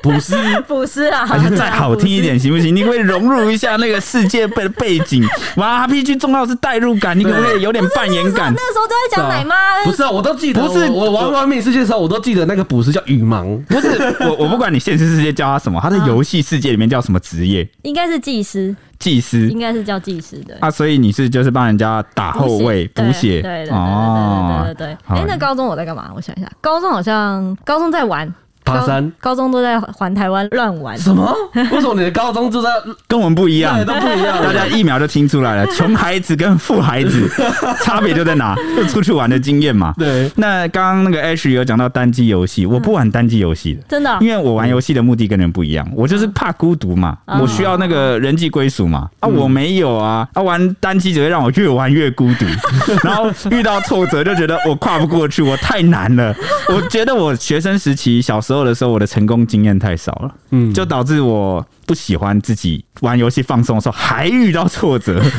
[0.02, 0.36] 不是
[0.68, 1.26] 不是啊。
[1.26, 2.76] 还是再好听一点 行不行？
[2.76, 5.24] 你可以融入一下那个世界背背景
[5.58, 8.54] 哇哈 pg 重要是代入感你可不可以有点扮演感？
[8.56, 9.56] 那时候都在讲奶妈。
[9.84, 10.86] 不是啊我都记得不是。
[10.90, 13.90] 我玩完美世界的时候我都记得那个捕是叫羽毛不是
[14.22, 17.68] 我我不管你现实世界叫他什么他在游戏世界里面叫什么职业？
[17.84, 18.76] 应该是技师。
[18.98, 19.48] 技师。
[19.50, 23.42] 应该是叫技师的啊所以你是就是帮人家打后卫补血。
[23.42, 28.32] 对对对对对哎那高中我在干嘛我想一下高中好像高中在玩
[28.66, 30.98] 爬山，高中都在环台湾乱玩。
[30.98, 31.34] 什么？
[31.72, 32.70] 为什么你的高中就在
[33.08, 33.84] 跟我们不一样？
[33.86, 34.44] 都不一样。
[34.44, 37.28] 大家一秒就听出来了，穷孩子跟富孩子
[37.84, 38.56] 差别就在哪？
[38.78, 39.94] 就出去玩的经验嘛。
[39.98, 40.30] 对。
[40.36, 49.10] 那刚刚那个 Ash 有讲到单机游戏，我不玩单机游戏的，真的，因为我玩游戏的目的跟人不一样，我就是怕孤独嘛，我需要那个人际归属嘛。
[49.20, 52.46] 啊，我没有啊，啊，玩单机只会让我越玩越孤独，
[53.04, 56.36] 然后遇到挫折就觉得我跨不过去，我太难了。
[56.68, 65.22] 我觉得我学生时期小时候的时候，我的成功经验太少了，嗯，就导致我不喜欢自己玩游戏放松的时候还遇到挫折。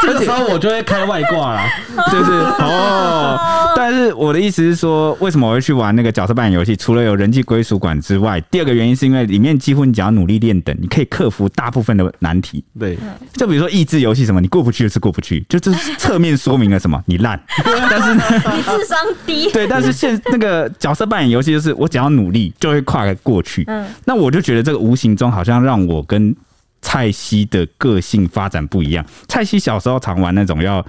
[0.00, 1.62] 这个时候我就会开外挂了，
[2.10, 3.38] 就是哦。
[3.76, 6.74] 但是我的意思是说，为什么我会去玩那个角色扮演游戏？
[6.74, 12.64] 除了有人际归属感之外，第二个原因是因为里面几乎你只要努力练等，你可以克服大部分的难题。
[12.78, 12.96] 对，
[13.34, 17.00] 就比如说益智游戏什么，你过不去就是过不去，就这是侧面说明了什么？
[17.04, 17.38] 你烂。
[17.64, 19.50] 但是你智商低。
[19.52, 23.64] 对，但是现那个角色扮演游戏就是我只要努力就会跨过去。
[23.66, 26.34] 嗯，那我就觉得这个无形中好像让我跟。
[26.82, 29.04] 蔡西的个性发展不一样。
[29.28, 30.84] 蔡西小时候常玩那种要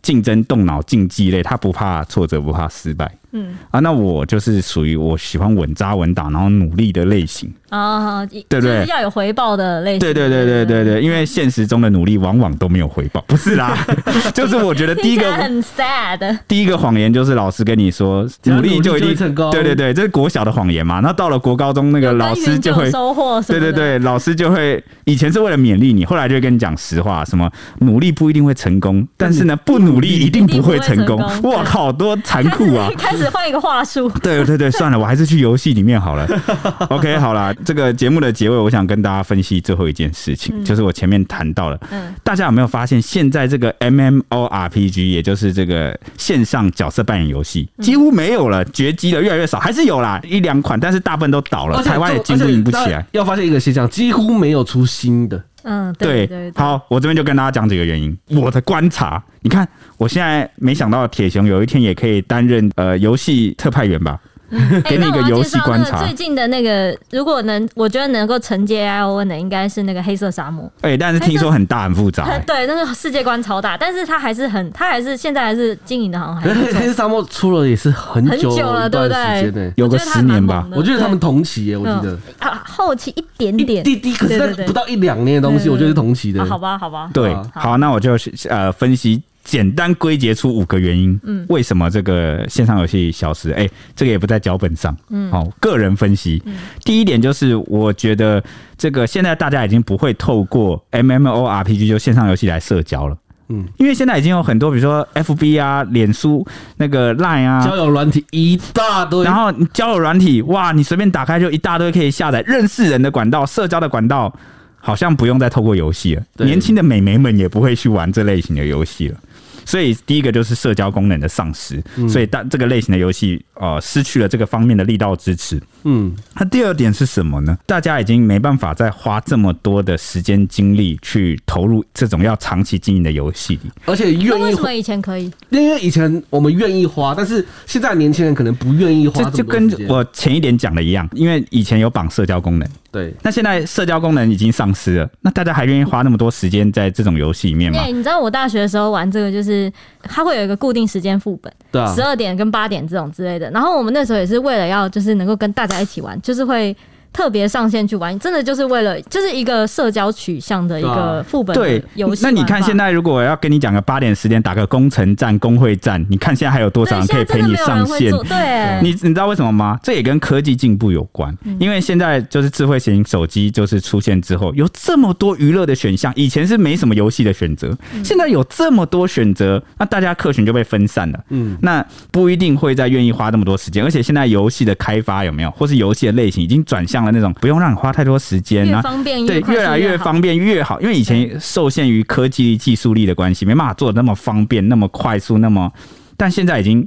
[0.00, 3.12] 竞争、动脑竞技类，他不怕挫折，不怕失败。
[3.32, 8.84] 嗯啊，那我就是属于我喜欢稳扎稳打，然后努力的类型啊，对不对？
[8.86, 10.00] 要有回报的类型。
[10.00, 13.76] 对对对对对对，因为现实中的努力往往都没有回报，不是啦。
[14.34, 19.50] 就是我觉得第一个很 sad，第一个谎言就是老师跟你说努力就一定成功。
[19.50, 21.00] 对对对，这是国小的谎言嘛。
[21.00, 23.40] 那到了国高中，那个老师就会收获。
[23.42, 31.18] 对对对，老师就会以前是为了勉励你，后来就会跟你讲实话，什么努力不一定会成功，但是呢，不努力一定不会成功。
[31.44, 32.90] 哇靠，多残酷啊！
[32.98, 34.08] 开始换一个话术。
[34.22, 36.26] 对对对，算了，我还是去游戏里面好了。
[36.90, 53.04] OK，好了，这个节目的结尾，我想跟大家分析最后一件事情，嗯、就是我前面谈到了，嗯，大家有没有发现，现在这个 MMORPG，也就是这个线上角色扮演游戏，几乎没有了，绝迹的越来越少，还是有啦，一两款，但是大部分都倒了，台湾也经营不起来。
[53.12, 55.42] 要发现一个现象，几乎没有出新的。
[55.64, 58.16] 嗯，对，好，我这边就跟大家讲几个原因。
[58.28, 64.18] 我的观察，你看，我现在没想到铁雄有一天也可以担任呃游戏特派员吧。
[64.84, 66.04] 给你一个游戏观察。
[66.04, 70.70] 最近的那个，如果能，我觉得能够承接 ION 的，应该是那个黑色沙漠。
[70.82, 72.28] 哎，但是听说很大很复杂。
[72.46, 76.40] 对，那个世界观超大，但是它还是很，它还是现在还是经营的很好。
[76.42, 79.72] 黑色沙漠出了也是很久了，对不对？
[79.76, 80.66] 有个十年吧。
[80.72, 86.44] 我觉得他们同期耶，我记得啊，后期一点点，滴滴，可是不到一两年的东西，我觉得是同期的。
[86.44, 87.10] 好吧，好吧。
[87.14, 88.16] 对，好，那我就
[88.48, 89.22] 呃分析。
[89.44, 93.50] 简单归结出五个原因，嗯，为什么这个线上游戏消失？
[93.50, 96.40] 哎、欸，这个也不在脚本上，嗯，好，个人分析。
[96.46, 98.42] 嗯、第一点就是，我觉得
[98.78, 103.16] 这个现在大家已经不会透过 MMORPG 就线上游戏来社交了，
[103.48, 114.32] 嗯，因为现在已经有很多，比如说 FB 啊、脸书、那个 Line 啊，交友软体一大堆，然后交友软体，哇，你随便打开就一大堆可以下载认识人的管道、社交的管道，
[114.78, 116.22] 好像不用再透过游戏了。
[116.36, 119.18] 对年轻的美眉们也不会去玩这类型的游戏了。
[119.64, 125.60] 所以第一个就是社交功能的丧失，嗯、所以当这个类型的游戏呃失去了这个方面的力道支持。
[125.84, 127.56] 嗯，那第二点是什么呢？
[127.66, 134.42] 大家已经没办法再花这么多的时间精力去投入这种要长期经营的游戏里，而且愿意。
[134.42, 135.30] 为什么以前可以？
[135.50, 139.22] 因为以前我们愿意花，但是现在年轻人可能不愿意花。
[139.24, 142.68] 这就跟我前一点讲的一样，因为以前有绑社交功能。
[142.92, 147.82] 对，那现在社交功能已经丧失了，那大家还愿意花那么多时间在这种游戏里面吗？
[147.82, 149.72] 对，你知道我大学的时候玩这个，就是
[150.02, 153.50] 它会有一个固定时间副本，对啊，十二点跟八点这种之类的。
[153.50, 156.76] 然后我们那时候也是为了要，就是能够跟大家一起玩，就是会。
[157.12, 162.22] 特别上线去玩，真的就是为了就是一个社交取向的一个副本对游戏。
[162.24, 168.10] 那你看现在，如果我要跟你讲个八点十点打个工程战、工会战，你看现在还有多少人可以陪你上线？
[168.22, 169.78] 对，你你知道为什么吗？
[169.82, 171.36] 这也跟科技进步有关。
[171.60, 181.20] 因为现在就是智慧型手机就是出现之后，有这么多娱乐的选项，以前是没什么游戏的选择，现在有这么多选择，那大家客群就被分散了。
[181.28, 187.01] 嗯，那不一定会再愿意花那么多时间，而且现在游戏的开发有没有，或是游戏的类型已经转向。
[187.10, 190.80] 那种不用让你花太多时间，越方便对，越来越方便越好。
[190.80, 195.72] 因为以前受限于科技力、技术力的关系，没办法做的那么方便、那么快速、那么，
[196.16, 196.86] 但现在已经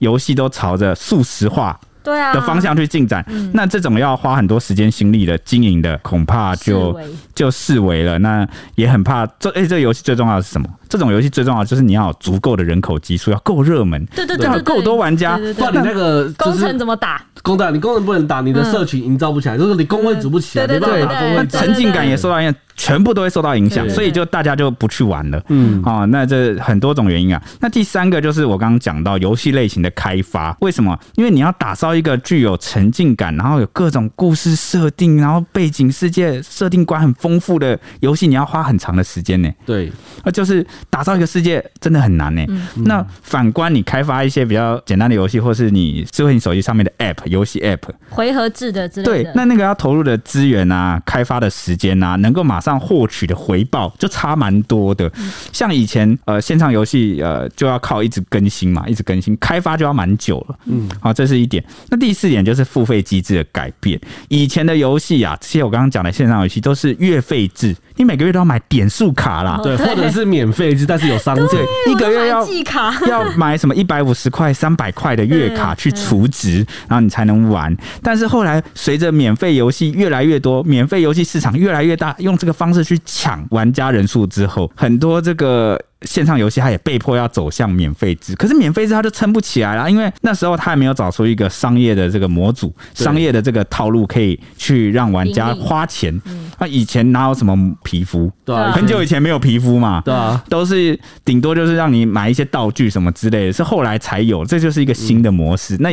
[0.00, 3.24] 游戏都朝着速食化、对啊的方向去进展。
[3.54, 6.98] 那这种要花很多时间心力的经营的，恐怕就
[7.34, 8.18] 就视为了。
[8.18, 10.68] 那也很怕这哎，这个游戏最重要的是什么？
[10.88, 15.36] 这种游戏最重要就是你要有足够的人口基数，要够热门，对对对，要够多玩家。
[15.36, 17.24] 不然你那个工程怎么打？
[17.42, 25.40] 工打你工程不能打，你的社群营造不起来，就是你工会组不起来，对对对，那沉浸感也受到影响，全部都会受到影响，所以就大家就不去玩了。
[25.48, 27.40] 嗯，哦，那这很多种原因啊。
[27.60, 30.98] 那第三个就是我刚刚讲到游戏类型的开发，为什么？
[31.14, 39.48] 因为你要打造一个具有沉浸感，然后有各种故事设定，然后背景世界设定观很丰富的游戏，你要花很长的时间呢。
[39.64, 39.92] 对，
[40.24, 42.44] 那就是打造一个世界真的很难呢。
[42.84, 55.10] 那反观你开发一些比较简单的游戏，或是你智慧型手机上面的 App 游戏 App，回合制的之类的，对，那那个要投入的资源啊，开发的时间啊，能够马上获取的回报就差蛮多的。
[55.52, 60.58] 像以前呃线上游戏呃就要靠一直更新嘛，一直更新，开发就要蛮久了。
[60.66, 61.62] 嗯，好，这是一点。
[61.90, 64.00] 那第四点就是付费机制的改变。
[64.28, 72.46] 以前的游戏啊，这些我刚刚讲的线上游戏都是月费制，你每个月都要买点数卡啦，对，或者是免费制，但是有商税，一个月要
[73.08, 77.74] 要买什么一百五十块、三百块的月卡去储值，然后你才能玩。
[78.02, 85.80] 但是后来随着免费游戏越来越多，免费游戏市场越来越大，用这个方式去抢玩家人数之后，很多这个。
[86.02, 96.20] 线上游戏它也被迫要走向免费制，可是免费制它就撑不起来了，因为那时候它还没有找出一个商业的这个模组、商业的这个套路，可以去让玩家花钱。
[96.58, 98.30] 那以前哪有什么皮肤？
[98.44, 105.76] 对，很久以前没有皮肤嘛，对啊，都是顶多就是让你买一些道具什么之类的，是后来才有，这就是一个新的模式。
[105.80, 105.90] 那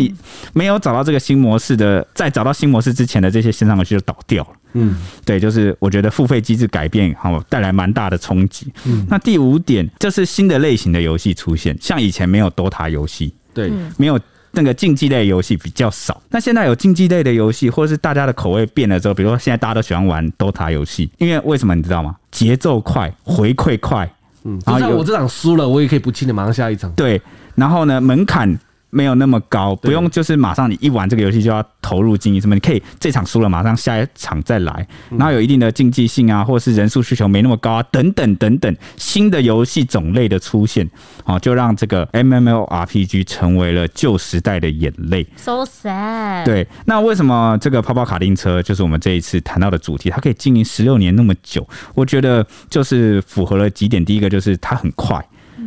[0.53, 4.49] 没有找到这个新模式的，在找到新模式之前的这些线上游戏就倒掉了。
[4.74, 4.95] 嗯，
[5.26, 8.71] 对，就是我觉得付费机制改变，好带来蛮大的冲击。
[8.86, 14.19] 嗯，那第五点就是新的类型的游戏出现，像以前没有 DOTA 游戏，对，没有
[14.51, 16.21] 那个竞技类游戏比较少。
[16.30, 22.15] 那现在有竞技类的游戏，或者是大家的口味变了之后，比如说现在大家都喜欢玩 DOTA 游戏，因为为什么你知道吗？
[22.32, 24.11] 节奏快，回馈快，
[24.43, 26.91] 嗯，就像我这场输了，我也可以不气的马上下一场。
[26.93, 27.21] 对，
[27.55, 28.57] 然后呢，门槛。
[28.93, 34.87] 没有那么高，不用就是马上你一玩这个游戏就要投入经营什么，你可以这场输了马上下一场再来，
[35.17, 40.87] 然后有一定的竞技性啊，或者是人数需求没那么高啊，等等等等，新的游戏种类的出现，
[41.25, 45.25] 哦，就让这个 MMORPG 成为了旧时代的眼泪。
[45.37, 46.45] So sad。
[46.45, 50.09] 对，那为什么这个跑跑卡丁车就是我们这一次谈到的主题？
[50.09, 54.03] 它可以经营十六年那么久，我觉得就是符合了几点。
[54.03, 55.23] 第一个就是它很快。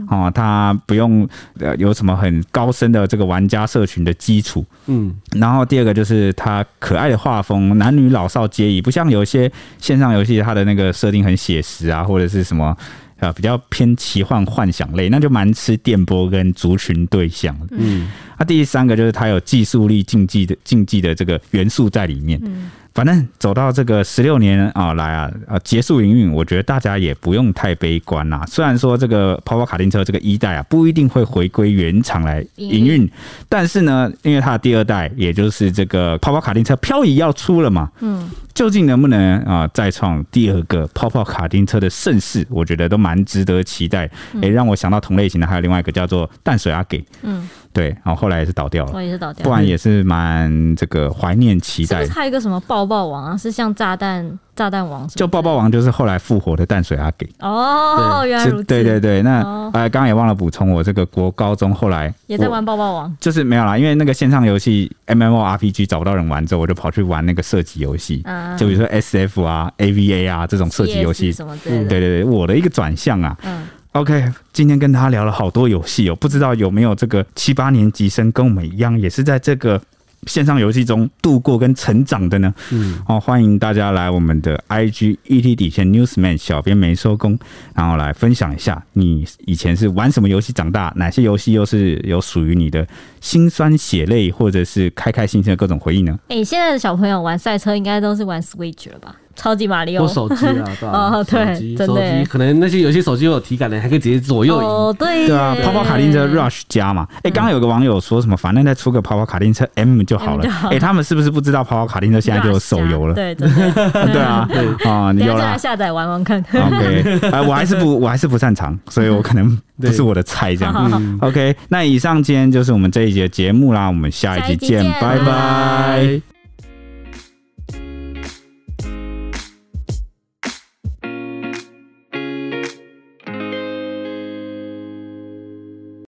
[0.09, 1.29] 哦，他不用
[1.59, 12.77] 呃有什么很高深的这个玩家社群的基础，嗯，然后第二个就是它可爱的画风，男女老少皆宜，不像有一些线上游戏它的那个设定很写实啊，或者是什么
[13.21, 18.09] 啊比较偏奇幻幻想类，那就蛮吃电波跟族群对象，嗯，
[18.39, 22.71] 那第三个就是它有技术力竞技的竞技的这个元素在里面，嗯。
[22.95, 28.43] 反正走到这个十六年啊来啊啊结束营运，我觉得大家也不用太悲观啦。
[28.47, 33.07] 虽然说这个跑跑卡丁车这个一代啊不一定会回归原厂来营运，
[33.51, 44.11] 但是呢，因为它的第二代，也就是这个跑跑卡丁车漂移要出了嘛，嗯，究竟能不能啊再创第二个泡泡卡丁车的盛世，我觉得都蛮值得期待。
[44.41, 47.47] 也让我想到同类型的还有另外一个叫做淡水阿给，嗯。
[47.77, 51.99] 对，然后后来也是倒掉了，也是倒掉，不然也是蛮这个怀念期待。
[51.99, 53.37] 是不是还有一个什么爆爆王啊？
[53.37, 55.07] 是像炸弹炸弹王？
[55.09, 57.29] 就爆爆王就是后来复活的淡水阿给。
[57.41, 58.65] 哦，原来如此。
[58.65, 59.43] 对对对，那
[59.75, 68.25] 呃，刚刚也忘了补充，我这个国高中后来也在玩爆爆王，就是没有啦，因为那个线上游戏 MMORPG 找不到人玩之后，我就跑去玩那个射击游戏，
[68.57, 71.31] 就比如说 SF 啊、AVA 啊这种射击游戏。
[71.31, 71.55] 什么？
[71.63, 73.37] 对对对，我的一个转向啊。
[73.45, 73.67] 嗯。
[73.97, 79.81] OK，今天跟他聊了好多游戏哦，不知道有没有这个七八年级生跟我们一样，也是在这个
[80.27, 82.55] 线上游戏中度过跟成长的呢？
[82.73, 87.39] 嗯，哦，欢迎大家来我们的 IG ET 底线 Newsman 小编没收工，
[87.75, 92.87] 然后来分享一下你以前是玩什么游戏长大，哪些游戏又是有属于你的
[93.23, 96.19] 辛酸血泪或者是开开心心的各种回忆呢？
[96.29, 99.17] 哎、欸，现在的小朋友玩赛车应该都是玩 Switch 了吧？
[99.37, 104.65] 超级马里奥，手机啊，对 哦，对，手机，可能那些有些手机有体感的，还可以直接左右移。
[104.65, 107.07] 哦，对，对啊，跑跑卡丁车 Rush 加嘛。
[107.23, 110.45] 哎，刚刚有个网友说什么，反正再出个跑跑卡丁车 M 就好了。
[110.71, 113.15] 哎，他们是不是不知道跑跑卡丁车现在就有手游了？
[113.15, 113.49] 对，对
[114.13, 114.49] 对啊，
[114.85, 116.41] 啊，你有来下载玩玩看。
[116.41, 121.19] OK，哎，我还是不，我还是不擅长，所以我可能不是我的菜这样。
[121.21, 126.36] OK，那以上今天就是我们这一集的节目啦，我们下一集见，拜拜。